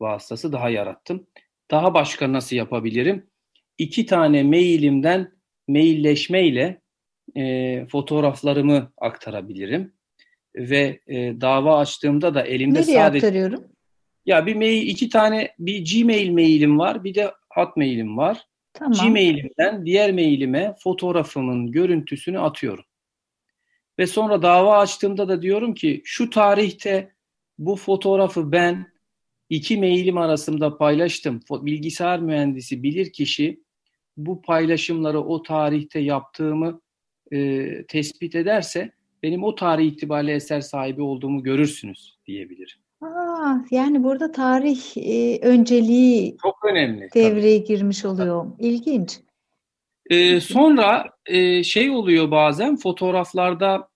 vasıtası 0.00 0.52
daha 0.52 0.70
yarattım. 0.70 1.26
Daha 1.70 1.94
başka 1.94 2.32
nasıl 2.32 2.56
yapabilirim? 2.56 3.30
İki 3.78 4.06
tane 4.06 4.42
mailimden 4.42 5.32
mailleşmeyle 5.68 6.80
e, 7.36 7.86
fotoğraflarımı 7.86 8.92
aktarabilirim. 8.98 9.94
Ve 10.56 11.00
e, 11.06 11.40
dava 11.40 11.78
açtığımda 11.78 12.34
da 12.34 12.42
elimde 12.42 12.80
Nereye 12.80 12.98
sadece... 12.98 13.26
aktarıyorum? 13.26 13.73
Ya 14.26 14.46
bir 14.46 14.56
mail, 14.56 14.88
iki 14.88 15.08
tane 15.08 15.54
bir 15.58 15.84
Gmail 15.84 16.30
mailim 16.30 16.78
var, 16.78 17.04
bir 17.04 17.14
de 17.14 17.32
Hotmail'im 17.50 18.16
var. 18.16 18.46
Tamam. 18.72 18.92
Gmail'imden 18.92 19.86
diğer 19.86 20.12
mailime 20.12 20.74
fotoğrafımın 20.78 21.72
görüntüsünü 21.72 22.38
atıyorum. 22.38 22.84
Ve 23.98 24.06
sonra 24.06 24.42
dava 24.42 24.78
açtığımda 24.78 25.28
da 25.28 25.42
diyorum 25.42 25.74
ki 25.74 26.02
şu 26.04 26.30
tarihte 26.30 27.12
bu 27.58 27.76
fotoğrafı 27.76 28.52
ben 28.52 28.92
iki 29.50 29.76
mailim 29.76 30.18
arasında 30.18 30.76
paylaştım. 30.76 31.40
Bilgisayar 31.50 32.20
mühendisi 32.20 32.82
bilir 32.82 33.12
kişi 33.12 33.60
bu 34.16 34.42
paylaşımları 34.42 35.20
o 35.20 35.42
tarihte 35.42 36.00
yaptığımı 36.00 36.80
e, 37.32 37.86
tespit 37.86 38.34
ederse 38.34 38.92
benim 39.22 39.44
o 39.44 39.54
tarih 39.54 39.86
itibariyle 39.86 40.34
eser 40.34 40.60
sahibi 40.60 41.02
olduğumu 41.02 41.42
görürsünüz 41.42 42.18
diyebilirim. 42.26 42.83
Aa, 43.44 43.64
yani 43.70 44.04
burada 44.04 44.32
tarih 44.32 44.96
e, 44.96 45.40
önceliği 45.42 46.36
çok 46.42 46.64
önemli. 46.64 47.08
Devreye 47.14 47.58
tabii. 47.58 47.68
girmiş 47.68 48.04
oluyor. 48.04 48.46
İlginç. 48.58 49.20
Ee, 50.10 50.40
sonra 50.40 51.04
e, 51.26 51.62
şey 51.62 51.90
oluyor 51.90 52.30
bazen 52.30 52.76
fotoğraflarda 52.76 53.88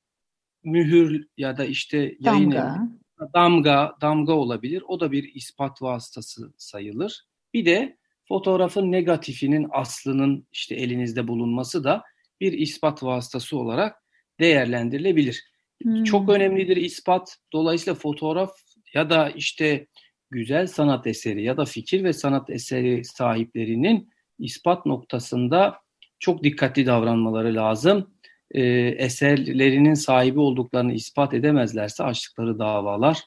mühür 0.65 1.27
ya 1.37 1.59
da 1.59 1.65
işte 1.65 2.17
yayın 2.21 2.51
damga. 2.51 2.89
damga 3.35 3.97
damga 4.01 4.33
olabilir. 4.33 4.83
O 4.89 5.01
da 5.01 5.13
bir 5.13 5.35
ispat 5.35 5.83
vasıtası 5.83 6.53
sayılır. 6.57 7.27
Bir 7.55 7.65
de 7.67 7.97
fotoğrafın 8.29 8.93
negatifinin 8.93 9.67
aslının 9.73 10.47
işte 10.53 10.75
elinizde 10.75 11.29
bulunması 11.29 11.85
da 11.85 12.03
bir 12.41 12.53
ispat 12.53 13.03
vasıtası 13.03 13.59
olarak 13.59 13.97
değerlendirilebilir. 14.41 15.45
Hmm. 15.83 16.05
Çok 16.05 16.29
önemlidir 16.29 16.77
ispat. 16.77 17.37
Dolayısıyla 17.53 17.95
fotoğraf 17.95 18.51
ya 18.95 19.11
da 19.11 19.31
işte 19.31 19.87
güzel 20.31 20.67
sanat 20.67 21.07
eseri 21.07 21.43
ya 21.43 21.57
da 21.57 21.65
fikir 21.65 22.05
ve 22.05 22.13
sanat 22.13 22.51
eseri 22.51 23.05
sahiplerinin 23.05 24.09
ispat 24.39 24.87
noktasında 24.87 25.77
çok 26.19 26.45
dikkatli 26.45 26.87
davranmaları 26.87 27.55
lazım. 27.55 28.11
E, 28.51 28.63
eserlerinin 28.79 29.95
sahibi 29.95 30.41
olduklarını 30.41 30.93
ispat 30.93 31.35
edemezlerse 31.35 32.05
açtıkları 32.05 32.59
davalar 32.59 33.25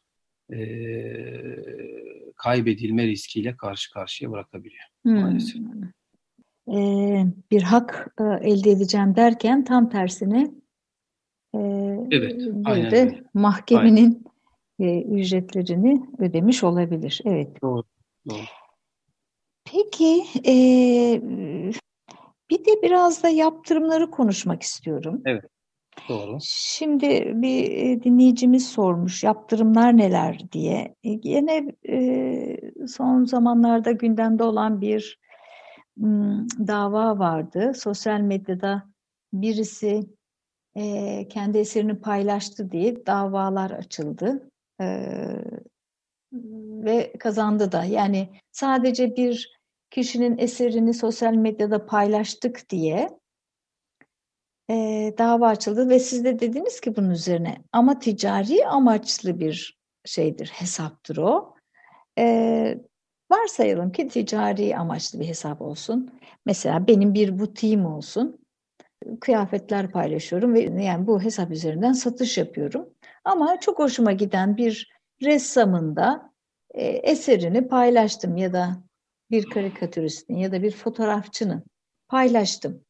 e, 0.54 0.60
kaybedilme 2.36 3.08
riskiyle 3.08 3.58
karşı 3.58 3.92
karşıya 3.92 4.32
bırakabiliyor 4.32 4.84
hmm. 5.04 5.22
maalesef. 5.22 5.62
Ee, 6.68 7.26
bir 7.52 7.62
hak 7.62 8.16
e, 8.20 8.50
elde 8.50 8.72
edeceğim 8.72 9.16
derken 9.16 9.64
tam 9.64 9.90
tersine 9.90 10.52
e, 11.56 11.60
evet, 12.12 12.40
bir 12.40 12.92
de 12.92 13.24
mahkemenin 13.34 14.26
e, 14.82 15.02
ücretlerini 15.02 16.06
ödemiş 16.20 16.64
olabilir. 16.64 17.22
Evet. 17.26 17.62
Doğru. 17.62 17.84
Doğru. 18.30 18.38
Peki 19.66 20.24
e, 20.48 20.54
bir 22.50 22.66
de 22.66 22.82
biraz 22.84 23.24
da 23.24 23.30
yaptırımları 23.30 24.12
konuşmak 24.12 24.64
istiyorum. 24.64 25.22
Evet. 25.26 25.44
Doğru. 26.10 26.38
Şimdi 26.42 27.32
bir 27.36 27.72
e, 27.72 28.04
dinleyicimiz 28.04 28.70
sormuş 28.70 29.24
yaptırımlar 29.24 29.98
neler 29.98 30.52
diye. 30.52 30.96
E, 31.04 31.10
yine 31.24 31.76
e, 31.90 32.88
son 32.88 33.26
zamanlarda 33.26 33.92
gündemde 33.92 34.44
olan 34.44 34.82
bir 34.82 35.20
m, 35.98 36.46
dava 36.68 37.20
vardı. 37.20 37.74
Sosyal 37.76 38.20
medyada 38.20 38.84
birisi 39.34 40.04
e, 40.76 41.28
kendi 41.28 41.58
eserini 41.58 42.00
paylaştı 42.00 42.72
diye 42.72 43.06
davalar 43.06 43.72
açıldı. 43.72 44.51
Ve 46.84 47.14
kazandı 47.20 47.72
da. 47.72 47.84
Yani 47.84 48.30
sadece 48.52 49.16
bir 49.16 49.62
kişinin 49.90 50.38
eserini 50.38 50.94
sosyal 50.94 51.34
medyada 51.34 51.86
paylaştık 51.86 52.70
diye 52.70 53.10
e, 54.70 54.76
dava 55.18 55.48
açıldı 55.48 55.90
ve 55.90 56.00
siz 56.00 56.26
de 56.26 56.40
dediniz 56.40 56.82
ki 56.82 56.96
bunun 56.96 57.10
üzerine 57.10 57.58
ama 57.72 58.00
ticari 58.00 58.68
amaçlı 58.68 59.40
bir 59.40 59.80
şeydir, 60.06 60.48
hesaptır 60.48 61.18
o. 61.18 61.56
E, 62.20 62.78
varsayalım 63.32 63.92
ki 63.92 64.08
ticari 64.08 64.78
amaçlı 64.78 65.20
bir 65.20 65.28
hesap 65.28 65.62
olsun. 65.62 66.20
Mesela 66.46 66.88
benim 66.88 67.14
bir 67.14 67.40
butiğim 67.40 67.86
olsun. 67.86 68.38
Kıyafetler 69.20 69.92
paylaşıyorum 69.92 70.54
ve 70.54 70.84
yani 70.84 71.08
bu 71.08 71.22
hesap 71.22 71.52
üzerinden 71.52 71.94
satış 71.94 72.38
yapıyorum. 72.38 72.90
Ama 73.24 73.60
çok 73.60 73.80
hoşuma 73.80 74.12
giden 74.12 74.58
bir 74.58 74.92
ressamın 75.22 75.96
da 75.96 76.32
e, 76.74 76.86
eserini 76.88 77.68
paylaştım 77.68 78.38
ya 78.38 78.54
da 78.54 78.84
bir 79.32 79.50
karikatüristin 79.50 80.36
ya 80.36 80.52
da 80.52 80.64
bir 80.64 80.72
fotoğrafçının 80.72 81.64
paylaştım. 82.08 82.84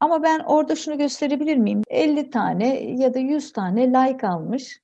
Ama 0.00 0.22
ben 0.22 0.40
orada 0.40 0.76
şunu 0.76 0.98
gösterebilir 0.98 1.56
miyim? 1.56 1.82
50 1.90 2.30
tane 2.30 2.80
ya 2.80 3.14
da 3.14 3.18
100 3.18 3.52
tane 3.52 3.88
like 3.88 4.28
almış. 4.28 4.80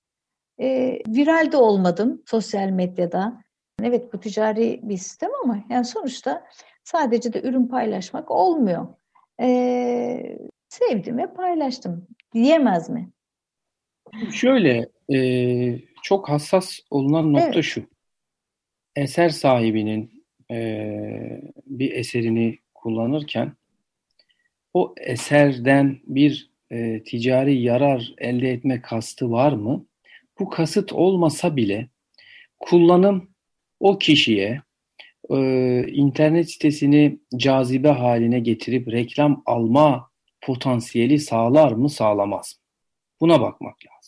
e, 0.60 0.98
viral 1.08 1.52
de 1.52 1.56
olmadım 1.56 2.22
sosyal 2.26 2.68
medyada. 2.68 3.42
Evet 3.82 4.12
bu 4.12 4.20
ticari 4.20 4.80
bir 4.82 4.96
sistem 4.96 5.30
ama 5.44 5.58
yani 5.70 5.84
sonuçta 5.84 6.46
sadece 6.84 7.32
de 7.32 7.42
ürün 7.42 7.66
paylaşmak 7.66 8.30
olmuyor. 8.30 8.86
E, 9.40 10.38
sevdim 10.68 11.18
ve 11.18 11.26
paylaştım 11.34 12.06
diyemez 12.34 12.90
mi? 12.90 13.10
Şöyle 14.32 14.88
e, 15.14 15.78
çok 16.02 16.28
hassas 16.28 16.78
olunan 16.90 17.32
nokta 17.32 17.50
Evet. 17.54 17.64
şu. 17.64 17.82
Eser 18.96 19.28
sahibinin 19.28 20.24
e, 20.50 21.42
bir 21.66 21.92
eserini 21.92 22.58
kullanırken 22.74 23.52
o 24.74 24.94
eserden 25.00 26.00
bir 26.06 26.50
e, 26.70 27.02
ticari 27.02 27.62
yarar 27.62 28.14
elde 28.18 28.50
etme 28.50 28.82
kastı 28.82 29.30
var 29.30 29.52
mı? 29.52 29.86
Bu 30.38 30.50
kasıt 30.50 30.92
olmasa 30.92 31.56
bile 31.56 31.88
kullanım 32.60 33.30
o 33.80 33.98
kişiye 33.98 34.62
e, 35.30 35.38
internet 35.86 36.50
sitesini 36.50 37.18
cazibe 37.36 37.88
haline 37.88 38.40
getirip 38.40 38.88
reklam 38.92 39.42
alma 39.46 40.10
potansiyeli 40.40 41.18
sağlar 41.18 41.72
mı 41.72 41.90
sağlamaz 41.90 42.56
mı? 42.58 42.62
Buna 43.20 43.40
bakmak 43.40 43.76
lazım. 43.86 44.01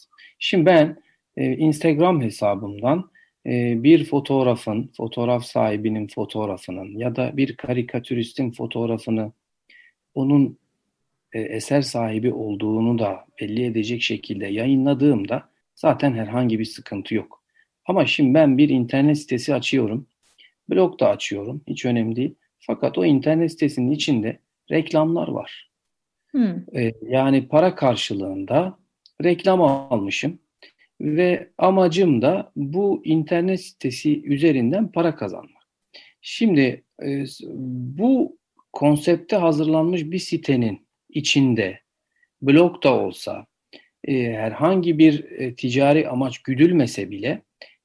Şimdi 0.46 0.66
ben 0.66 0.96
e, 1.36 1.56
Instagram 1.56 2.22
hesabımdan 2.22 3.10
e, 3.46 3.82
bir 3.82 4.04
fotoğrafın, 4.04 4.90
fotoğraf 4.96 5.44
sahibinin 5.44 6.08
fotoğrafının 6.08 6.98
ya 6.98 7.16
da 7.16 7.36
bir 7.36 7.56
karikatüristin 7.56 8.50
fotoğrafını 8.50 9.32
onun 10.14 10.58
e, 11.32 11.40
eser 11.40 11.82
sahibi 11.82 12.32
olduğunu 12.32 12.98
da 12.98 13.26
belli 13.40 13.64
edecek 13.64 14.02
şekilde 14.02 14.46
yayınladığımda 14.46 15.48
zaten 15.74 16.12
herhangi 16.12 16.58
bir 16.58 16.64
sıkıntı 16.64 17.14
yok. 17.14 17.42
Ama 17.86 18.06
şimdi 18.06 18.34
ben 18.34 18.58
bir 18.58 18.68
internet 18.68 19.18
sitesi 19.18 19.54
açıyorum, 19.54 20.06
blog 20.70 21.00
da 21.00 21.08
açıyorum, 21.08 21.60
hiç 21.68 21.84
önemli 21.84 22.16
değil. 22.16 22.34
Fakat 22.58 22.98
o 22.98 23.04
internet 23.04 23.50
sitesinin 23.50 23.90
içinde 23.90 24.38
reklamlar 24.70 25.28
var. 25.28 25.70
Hmm. 26.30 26.76
E, 26.76 26.92
yani 27.02 27.48
para 27.48 27.74
karşılığında 27.74 28.83
reklam 29.24 29.62
almışım 29.62 30.38
ve 31.00 31.50
amacım 31.58 32.22
da 32.22 32.52
bu 32.56 33.02
internet 33.04 33.60
sitesi 33.60 34.22
üzerinden 34.24 34.92
para 34.92 35.16
kazanmak. 35.16 35.62
Şimdi 36.20 36.84
e, 37.02 37.24
bu 37.98 38.38
konsepte 38.72 39.36
hazırlanmış 39.36 40.04
bir 40.04 40.18
sitenin 40.18 40.86
içinde 41.08 41.80
blog 42.42 42.82
da 42.82 42.94
olsa 42.94 43.46
e, 44.04 44.32
herhangi 44.32 44.98
bir 44.98 45.24
e, 45.24 45.54
ticari 45.54 46.08
amaç 46.08 46.38
güdülmese 46.38 47.10
bile 47.10 47.42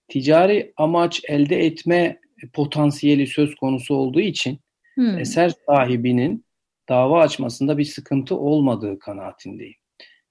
ticari 0.08 0.74
amaç 0.78 1.22
elde 1.28 1.66
etme 1.66 2.20
potansiyeli 2.54 3.28
söz 3.28 3.56
konusu 3.56 3.96
olduğu 3.96 4.22
için 4.22 4.60
Hmm. 5.00 5.20
eser 5.20 5.54
sahibinin 5.66 6.46
dava 6.90 7.22
açmasında 7.22 7.78
bir 7.78 7.86
sıkıntı 7.86 8.38
olmadığı 8.38 9.00
kanaatindeyim. 9.00 9.79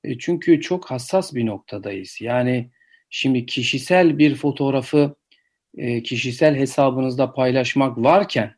E, 0.09 0.19
Çünkü 0.19 0.61
çok 0.61 0.91
hassas 0.91 1.35
bir 1.35 1.47
noktadayız. 1.47 2.19
Yani 2.21 2.71
şimdi 3.11 3.47
kişisel 3.47 4.19
bir 4.19 4.35
fotoğrafı 4.35 5.17
e, 5.77 6.03
kişisel 6.03 6.57
hesabınızda 6.57 7.33
paylaşmak 7.33 7.99
varken 7.99 8.55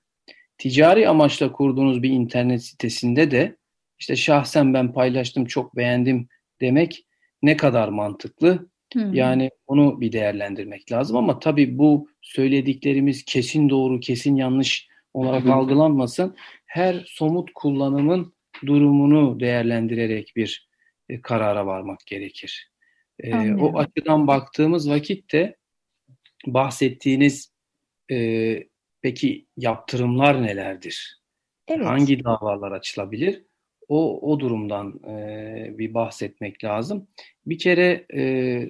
ticari 0.59 1.09
amaçla 1.09 1.53
kurduğunuz 1.53 2.03
bir 2.03 2.11
internet 2.11 2.63
sitesinde 2.63 3.31
de 3.31 3.57
işte 3.99 4.17
şahsen 4.17 4.75
ben 4.75 4.93
paylaştım 4.93 5.45
çok 5.45 5.77
beğendim 5.77 6.29
demek 6.61 7.07
ne 7.43 7.57
kadar 7.57 7.89
mantıklı? 7.89 8.71
Hmm. 8.93 9.15
Yani 9.15 9.51
onu 9.67 10.01
bir 10.01 10.13
değerlendirmek 10.13 10.93
lazım 10.93 11.17
ama 11.17 11.39
tabii 11.39 11.79
bu 11.79 12.09
söylediklerimiz 12.23 13.25
kesin 13.25 13.69
doğru, 13.69 14.01
kesin 14.01 14.37
yanlış 14.37 14.89
olarak 15.15 15.47
algılanmasın. 15.47 16.37
Her 16.67 17.05
somut 17.07 17.51
kullanımın 17.55 18.35
durumunu 18.67 19.41
değerlendirerek 19.41 20.33
bir 20.37 20.70
e, 21.11 21.23
karara 21.23 21.67
varmak 21.67 22.07
gerekir. 22.07 22.71
E, 23.19 23.55
o 23.55 23.79
açıdan 23.79 24.27
baktığımız 24.27 24.91
vakitte 24.91 25.57
bahsettiğiniz 26.47 27.53
e, 28.11 28.17
peki 29.03 29.47
yaptırımlar 29.57 30.43
nelerdir? 30.43 31.21
Evet. 31.69 31.87
Hangi 31.87 32.25
davalar 32.25 32.73
açılabilir? 32.73 33.43
O, 33.89 34.31
o 34.33 34.41
durumdan 34.41 35.01
e, 35.09 35.79
bir 35.79 35.95
bahsetmek 35.95 36.65
lazım. 36.65 37.09
Bir 37.47 37.59
kere 37.59 38.07
e, 38.15 38.23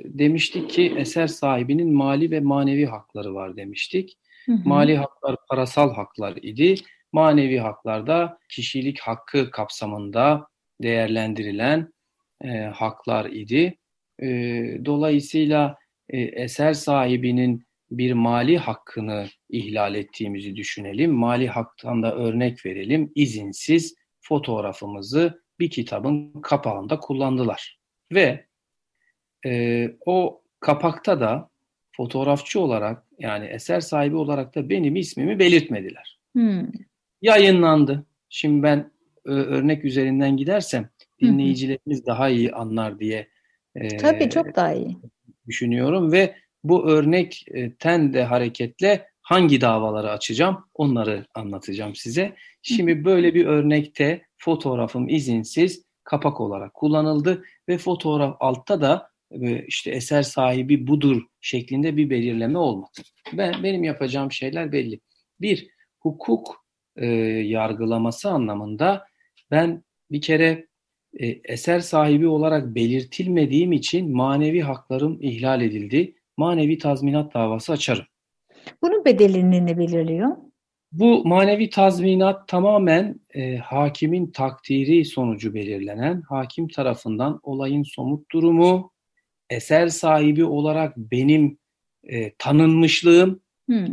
demiştik 0.04 0.70
ki 0.70 0.94
eser 0.98 1.26
sahibinin 1.26 1.94
mali 1.94 2.30
ve 2.30 2.40
manevi 2.40 2.86
hakları 2.86 3.34
var 3.34 3.56
demiştik. 3.56 4.18
Hı 4.46 4.52
hı. 4.52 4.68
Mali 4.68 4.96
haklar 4.96 5.36
parasal 5.48 5.94
haklar 5.94 6.36
idi. 6.36 6.74
Manevi 7.12 7.58
haklar 7.58 8.06
da 8.06 8.38
kişilik 8.48 9.00
hakkı 9.00 9.50
kapsamında 9.50 10.46
değerlendirilen 10.82 11.92
e, 12.44 12.48
haklar 12.58 13.30
idi. 13.30 13.78
E, 14.22 14.26
dolayısıyla 14.84 15.76
e, 16.08 16.20
eser 16.20 16.72
sahibinin 16.72 17.64
bir 17.90 18.12
mali 18.12 18.58
hakkını 18.58 19.26
ihlal 19.48 19.94
ettiğimizi 19.94 20.56
düşünelim. 20.56 21.12
Mali 21.12 21.48
haktan 21.48 22.02
da 22.02 22.16
örnek 22.16 22.66
verelim. 22.66 23.12
İzinsiz 23.14 23.94
fotoğrafımızı 24.20 25.42
bir 25.58 25.70
kitabın 25.70 26.40
kapağında 26.40 27.00
kullandılar. 27.00 27.78
Ve 28.12 28.46
e, 29.46 29.86
o 30.06 30.42
kapakta 30.60 31.20
da 31.20 31.50
fotoğrafçı 31.96 32.60
olarak 32.60 33.06
yani 33.18 33.46
eser 33.46 33.80
sahibi 33.80 34.16
olarak 34.16 34.54
da 34.54 34.68
benim 34.68 34.96
ismimi 34.96 35.38
belirtmediler. 35.38 36.20
Hmm. 36.32 36.66
Yayınlandı. 37.22 38.06
Şimdi 38.28 38.62
ben 38.62 38.92
ö- 39.24 39.44
örnek 39.44 39.84
üzerinden 39.84 40.36
gidersem. 40.36 40.88
Dinleyicilerimiz 41.20 42.06
daha 42.06 42.28
iyi 42.28 42.52
anlar 42.52 42.98
diye 42.98 43.28
e, 43.74 43.96
Tabii 43.96 44.30
çok 44.30 44.56
daha 44.56 44.72
iyi. 44.72 44.96
düşünüyorum 45.46 46.12
ve 46.12 46.34
bu 46.64 46.88
örnekten 46.88 48.14
de 48.14 48.24
hareketle 48.24 49.06
hangi 49.22 49.60
davaları 49.60 50.10
açacağım 50.10 50.64
onları 50.74 51.26
anlatacağım 51.34 51.94
size. 51.94 52.36
Şimdi 52.62 53.04
böyle 53.04 53.34
bir 53.34 53.46
örnekte 53.46 54.22
fotoğrafım 54.38 55.08
izinsiz 55.08 55.84
kapak 56.04 56.40
olarak 56.40 56.74
kullanıldı 56.74 57.44
ve 57.68 57.78
fotoğraf 57.78 58.36
altta 58.40 58.80
da 58.80 59.10
e, 59.30 59.66
işte 59.66 59.90
eser 59.90 60.22
sahibi 60.22 60.86
budur 60.86 61.22
şeklinde 61.40 61.96
bir 61.96 62.10
belirleme 62.10 62.58
olmadı. 62.58 63.00
Ben 63.32 63.62
benim 63.62 63.84
yapacağım 63.84 64.32
şeyler 64.32 64.72
belli. 64.72 65.00
Bir, 65.40 65.68
hukuk 66.00 66.64
e, 66.96 67.06
yargılaması 67.06 68.30
anlamında 68.30 69.06
ben 69.50 69.84
bir 70.10 70.20
kere 70.20 70.66
e, 71.18 71.26
eser 71.44 71.80
sahibi 71.80 72.28
olarak 72.28 72.74
belirtilmediğim 72.74 73.72
için 73.72 74.16
manevi 74.16 74.60
haklarım 74.60 75.18
ihlal 75.20 75.62
edildi. 75.62 76.14
Manevi 76.36 76.78
tazminat 76.78 77.34
davası 77.34 77.72
açarım. 77.72 78.04
Bunun 78.82 79.04
bedelini 79.04 79.66
ne 79.66 79.78
belirliyor? 79.78 80.36
Bu 80.92 81.24
manevi 81.24 81.70
tazminat 81.70 82.48
tamamen 82.48 83.20
e, 83.34 83.56
hakimin 83.56 84.26
takdiri 84.26 85.04
sonucu 85.04 85.54
belirlenen, 85.54 86.22
hakim 86.28 86.68
tarafından 86.68 87.40
olayın 87.42 87.82
somut 87.82 88.30
durumu, 88.32 88.92
eser 89.50 89.88
sahibi 89.88 90.44
olarak 90.44 90.96
benim 90.96 91.58
e, 92.04 92.34
tanınmışlığım, 92.38 93.40
Hmm. 93.70 93.86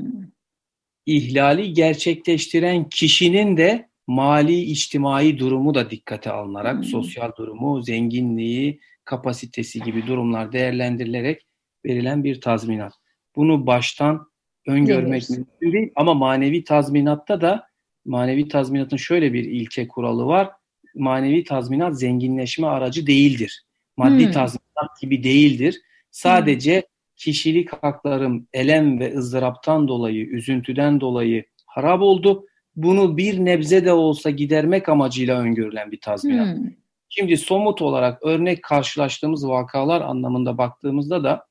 ihlali 1.06 1.74
gerçekleştiren 1.74 2.90
kişinin 2.90 3.58
de 3.58 3.87
mali 4.08 4.62
içtimai 4.62 5.40
durumu 5.40 5.74
da 5.76 5.90
dikkate 5.90 6.32
alınarak, 6.32 6.76
Hmm. 6.76 6.84
sosyal 6.84 7.32
durumu, 7.38 7.82
zenginliği, 7.82 8.80
kapasitesi 9.06 9.80
gibi 9.82 10.08
durumlar 10.08 10.52
değerlendirilerek 10.52 11.46
verilen 11.86 12.24
bir 12.24 12.42
tazminat. 12.42 12.94
Bunu 13.36 13.68
baştan 13.68 14.28
öngörmek 14.68 15.30
mümkün 15.30 15.72
değil 15.74 15.92
ama 15.96 16.14
manevi 16.14 16.64
tazminatta 16.64 17.42
da 17.42 17.68
manevi 18.06 18.48
tazminatın 18.48 18.98
şöyle 18.98 19.34
bir 19.34 19.44
ilke 19.44 19.88
kuralı 19.88 20.26
var. 20.26 20.50
Manevi 20.96 21.44
tazminat 21.44 22.00
zenginleşme 22.00 22.68
aracı 22.68 23.08
değildir. 23.08 23.64
Maddi 23.98 24.26
Hmm. 24.26 24.32
tazminat 24.32 25.02
gibi 25.02 25.24
değildir. 25.24 25.82
Sadece 26.12 26.84
kişilik 27.16 27.74
haklarım 27.74 28.48
elem 28.54 29.00
ve 29.00 29.18
ızdıraptan 29.18 29.88
dolayı, 29.88 30.26
üzüntüden 30.26 31.02
dolayı 31.02 31.44
harap 31.66 32.02
oldu. 32.02 32.46
Bunu 32.78 33.18
bir 33.18 33.46
nebze 33.46 33.86
de 33.86 33.94
olsa 33.94 34.30
gidermek 34.30 34.90
amacıyla 34.90 35.40
öngörülen 35.40 35.92
bir 35.92 36.02
tazminat. 36.02 36.58
Hmm. 36.58 36.72
Şimdi 37.10 37.38
somut 37.38 37.82
olarak 37.82 38.24
örnek 38.24 38.64
karşılaştığımız 38.64 39.48
vakalar 39.48 40.02
anlamında 40.02 40.58
baktığımızda 40.58 41.24
da 41.24 41.48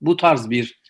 bu 0.00 0.16
tarz 0.16 0.50
bir 0.50 0.80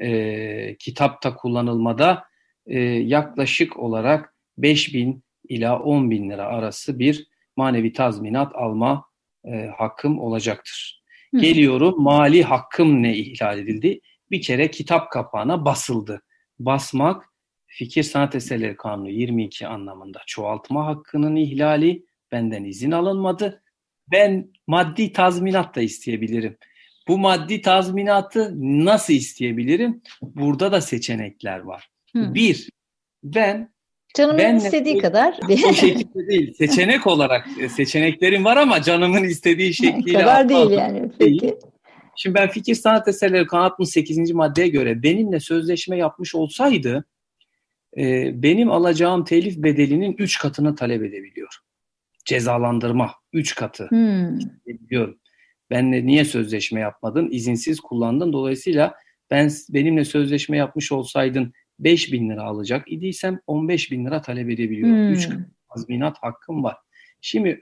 e, 0.00 0.76
kitapta 0.78 1.36
kullanılmada 1.36 2.24
e, 2.66 2.80
yaklaşık 2.80 3.78
olarak 3.78 4.34
5 4.58 4.94
bin 4.94 5.24
ila 5.48 5.78
10 5.78 6.10
bin 6.10 6.30
lira 6.30 6.44
arası 6.44 6.98
bir 6.98 7.28
manevi 7.56 7.92
tazminat 7.92 8.54
alma 8.54 9.04
e, 9.44 9.66
hakkım 9.76 10.18
olacaktır. 10.18 11.02
Hı. 11.34 11.40
Geliyorum 11.40 12.02
mali 12.02 12.42
hakkım 12.42 13.02
ne 13.02 13.16
ihlal 13.16 13.58
edildi? 13.58 14.00
Bir 14.30 14.42
kere 14.42 14.70
kitap 14.70 15.10
kapağına 15.10 15.64
basıldı. 15.64 16.22
Basmak 16.58 17.24
Fikir 17.78 18.02
Sanat 18.02 18.34
Eserleri 18.34 18.76
Kanunu 18.76 19.10
22 19.10 19.66
anlamında 19.66 20.20
çoğaltma 20.26 20.86
hakkının 20.86 21.36
ihlali, 21.36 22.06
benden 22.32 22.64
izin 22.64 22.90
alınmadı. 22.90 23.62
Ben 24.12 24.50
maddi 24.66 25.12
tazminat 25.12 25.76
da 25.76 25.80
isteyebilirim. 25.80 26.56
Bu 27.08 27.18
maddi 27.18 27.60
tazminatı 27.60 28.52
nasıl 28.84 29.14
isteyebilirim? 29.14 30.02
Burada 30.22 30.72
da 30.72 30.80
seçenekler 30.80 31.58
var. 31.58 31.88
Hı. 32.16 32.34
Bir, 32.34 32.70
ben 33.24 33.72
Canımın 34.14 34.38
ben 34.38 34.56
istediği 34.56 34.98
kadar. 34.98 35.38
O 35.68 35.72
şekilde 35.72 36.28
değil. 36.28 36.54
Seçenek 36.54 37.06
olarak 37.06 37.48
e, 37.60 37.68
seçeneklerim 37.68 38.44
var 38.44 38.56
ama 38.56 38.82
canımın 38.82 39.24
istediği 39.24 39.74
şekliyle. 39.74 40.18
kadar 40.18 40.48
değil 40.48 40.70
yani. 40.70 41.10
Peki. 41.18 41.40
Değil. 41.40 41.54
Şimdi 42.16 42.34
ben 42.34 42.48
fikir 42.48 42.74
sanat 42.74 43.08
eserleri 43.08 43.46
kanun 43.46 43.64
68. 43.64 44.32
maddeye 44.32 44.68
göre 44.68 45.02
benimle 45.02 45.40
sözleşme 45.40 45.96
yapmış 45.96 46.34
olsaydı 46.34 47.04
e, 47.98 48.32
benim 48.42 48.70
alacağım 48.70 49.24
telif 49.24 49.56
bedelinin 49.56 50.16
3 50.18 50.38
katını 50.38 50.76
talep 50.76 51.02
edebiliyor. 51.02 51.54
Cezalandırma 52.24 53.14
3 53.32 53.54
katı 53.54 53.88
hmm. 53.88 54.38
biliyorum. 54.66 55.18
Benle 55.70 56.06
niye 56.06 56.24
sözleşme 56.24 56.80
yapmadın? 56.80 57.28
İzinsiz 57.30 57.80
kullandın. 57.80 58.32
Dolayısıyla 58.32 58.94
ben 59.30 59.50
benimle 59.70 60.04
sözleşme 60.04 60.56
yapmış 60.56 60.92
olsaydın 60.92 61.52
5 61.78 62.12
bin 62.12 62.30
lira 62.30 62.42
alacak 62.42 62.92
idiysem 62.92 63.40
15 63.46 63.90
bin 63.90 64.06
lira 64.06 64.22
talep 64.22 64.50
edebiliyorum. 64.50 65.12
3 65.12 65.28
hmm. 65.28 65.44
tazminat 65.74 66.18
hakkım 66.18 66.64
var. 66.64 66.76
Şimdi 67.20 67.58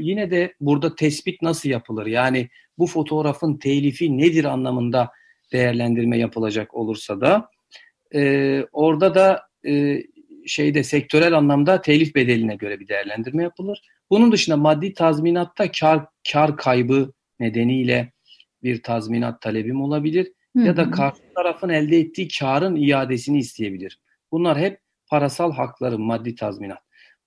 yine 0.00 0.30
de 0.30 0.54
burada 0.60 0.94
tespit 0.94 1.42
nasıl 1.42 1.68
yapılır? 1.68 2.06
Yani 2.06 2.48
bu 2.78 2.86
fotoğrafın 2.86 3.56
telifi 3.56 4.18
nedir 4.18 4.44
anlamında 4.44 5.10
değerlendirme 5.52 6.18
yapılacak 6.18 6.74
olursa 6.74 7.20
da 7.20 7.50
e, 8.14 8.62
orada 8.72 9.14
da 9.14 9.42
e, 9.66 10.02
şeyde 10.46 10.84
sektörel 10.84 11.36
anlamda 11.36 11.80
telif 11.80 12.14
bedeline 12.14 12.56
göre 12.56 12.80
bir 12.80 12.88
değerlendirme 12.88 13.42
yapılır. 13.42 13.82
Bunun 14.10 14.32
dışında 14.32 14.56
maddi 14.56 14.94
tazminatta 14.94 15.72
kar 15.72 16.06
kar 16.32 16.56
kaybı 16.56 17.12
nedeniyle 17.40 18.12
bir 18.62 18.82
tazminat 18.82 19.40
talebim 19.40 19.80
olabilir 19.80 20.32
hı 20.56 20.62
hı. 20.62 20.66
ya 20.66 20.76
da 20.76 20.90
karşı 20.90 21.22
tarafın 21.34 21.68
elde 21.68 21.98
ettiği 21.98 22.28
karın 22.38 22.76
iadesini 22.76 23.38
isteyebilir. 23.38 24.00
Bunlar 24.32 24.58
hep 24.58 24.80
parasal 25.06 25.52
hakların 25.52 26.02
maddi 26.02 26.34
tazminat. 26.34 26.78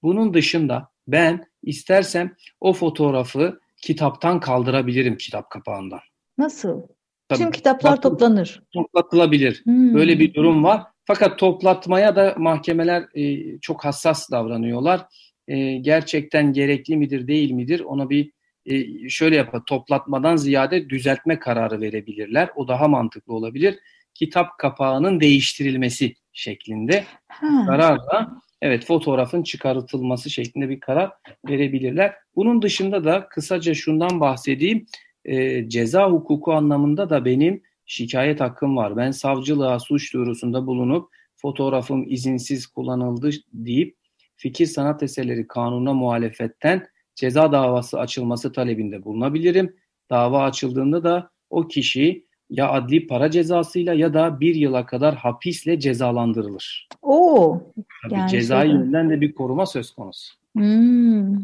Bunun 0.03 0.33
dışında 0.33 0.89
ben 1.07 1.45
istersem 1.63 2.35
o 2.59 2.73
fotoğrafı 2.73 3.59
kitaptan 3.81 4.39
kaldırabilirim 4.39 5.17
kitap 5.17 5.49
kapağından. 5.49 5.99
Nasıl? 6.37 6.81
Tabii, 7.29 7.39
Tüm 7.39 7.51
kitaplar 7.51 8.01
toplanır. 8.01 8.63
Toplatılabilir. 8.73 9.61
Hmm. 9.63 9.93
Böyle 9.93 10.19
bir 10.19 10.33
durum 10.33 10.63
var. 10.63 10.83
Fakat 11.11 11.39
toplatmaya 11.39 12.15
da 12.15 12.35
mahkemeler 12.37 13.05
e, 13.15 13.57
çok 13.59 13.85
hassas 13.85 14.31
davranıyorlar. 14.31 15.05
E, 15.47 15.77
gerçekten 15.77 16.53
gerekli 16.53 16.97
midir 16.97 17.27
değil 17.27 17.51
midir 17.51 17.79
ona 17.79 18.09
bir 18.09 18.31
e, 18.65 19.09
şöyle 19.09 19.35
yapar 19.35 19.61
toplatmadan 19.67 20.35
ziyade 20.35 20.89
düzeltme 20.89 21.39
kararı 21.39 21.81
verebilirler. 21.81 22.49
O 22.55 22.67
daha 22.67 22.87
mantıklı 22.87 23.33
olabilir. 23.33 23.79
Kitap 24.13 24.57
kapağının 24.57 25.19
değiştirilmesi 25.19 26.15
şeklinde 26.33 27.03
ha. 27.27 27.65
kararla 27.65 28.41
evet 28.61 28.85
fotoğrafın 28.85 29.43
çıkartılması 29.43 30.29
şeklinde 30.29 30.69
bir 30.69 30.79
karar 30.79 31.11
verebilirler. 31.49 32.13
Bunun 32.35 32.61
dışında 32.61 33.03
da 33.03 33.27
kısaca 33.29 33.73
şundan 33.73 34.19
bahsedeyim. 34.19 34.85
E, 35.25 35.69
ceza 35.69 36.11
hukuku 36.11 36.53
anlamında 36.53 37.09
da 37.09 37.25
benim 37.25 37.63
şikayet 37.89 38.41
hakkım 38.41 38.77
var. 38.77 38.97
Ben 38.97 39.11
savcılığa 39.11 39.79
suç 39.79 40.13
duyurusunda 40.13 40.67
bulunup 40.67 41.09
fotoğrafım 41.35 42.05
izinsiz 42.09 42.67
kullanıldı 42.67 43.29
deyip 43.53 43.95
fikir 44.35 44.65
sanat 44.65 45.03
eserleri 45.03 45.47
kanuna 45.47 45.93
muhalefetten 45.93 46.87
ceza 47.15 47.51
davası 47.51 47.99
açılması 47.99 48.51
talebinde 48.51 49.03
bulunabilirim. 49.03 49.75
Dava 50.09 50.43
açıldığında 50.43 51.03
da 51.03 51.29
o 51.49 51.67
kişi 51.67 52.25
ya 52.49 52.71
adli 52.71 53.07
para 53.07 53.31
cezasıyla 53.31 53.93
ya 53.93 54.13
da 54.13 54.39
bir 54.39 54.55
yıla 54.55 54.85
kadar 54.85 55.15
hapisle 55.15 55.79
cezalandırılır. 55.79 56.87
Oo. 57.01 57.61
Tabii 58.03 58.19
yani 58.19 58.31
cezai 58.31 58.67
şey 58.67 58.75
yönden 58.75 59.09
de 59.09 59.21
bir 59.21 59.33
koruma 59.33 59.65
söz 59.65 59.91
konusu. 59.91 60.33
Hmm. 60.55 61.37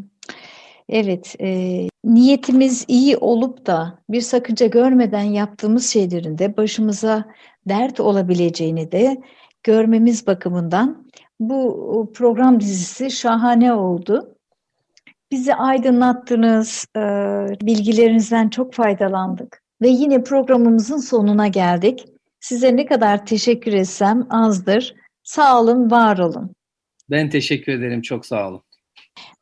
Evet, 0.88 1.36
e, 1.40 1.88
niyetimiz 2.06 2.84
iyi 2.88 3.16
olup 3.16 3.66
da 3.66 3.98
bir 4.08 4.20
sakınca 4.20 4.66
görmeden 4.66 5.22
yaptığımız 5.22 5.86
şeylerin 5.86 6.38
de 6.38 6.56
başımıza 6.56 7.24
dert 7.68 8.00
olabileceğini 8.00 8.92
de 8.92 9.16
görmemiz 9.62 10.26
bakımından 10.26 11.06
bu 11.40 12.12
program 12.14 12.60
dizisi 12.60 13.10
şahane 13.10 13.72
oldu. 13.72 14.34
Bizi 15.30 15.54
aydınlattınız, 15.54 16.86
e, 16.96 17.00
bilgilerinizden 17.66 18.48
çok 18.48 18.74
faydalandık 18.74 19.62
ve 19.82 19.88
yine 19.88 20.22
programımızın 20.22 20.98
sonuna 20.98 21.48
geldik. 21.48 22.04
Size 22.40 22.76
ne 22.76 22.86
kadar 22.86 23.26
teşekkür 23.26 23.72
etsem 23.72 24.26
azdır. 24.30 24.94
Sağ 25.22 25.60
olun, 25.60 25.90
var 25.90 26.18
olun. 26.18 26.50
Ben 27.10 27.30
teşekkür 27.30 27.72
ederim, 27.72 28.02
çok 28.02 28.26
sağ 28.26 28.48
olun. 28.48 28.62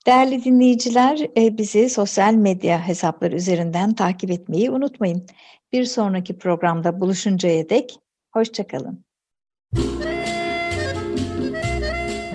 Değerli 0.07 0.45
dinleyiciler, 0.45 1.19
e, 1.37 1.59
bizi 1.59 1.91
sosyal 1.91 2.35
medya 2.35 2.89
hesapları 2.89 3.37
üzerinden 3.37 3.95
takip 3.95 4.31
etmeyi 4.31 4.71
unutmayın. 4.71 5.27
Bir 5.73 5.85
sonraki 5.85 6.39
programda 6.39 7.01
buluşuncaya 7.01 7.69
dek 7.69 7.99
hoşçakalın. 8.33 9.05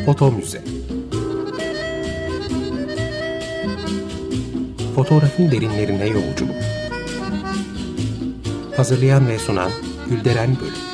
Foto 0.06 0.32
Müze 0.32 0.62
Fotoğrafın 4.96 5.52
derinlerine 5.52 6.06
yolculuk 6.08 6.56
Hazırlayan 8.78 9.28
ve 9.28 9.40
sunan 9.40 9.72
Gülderen 10.10 10.50
Bölüm 10.62 10.89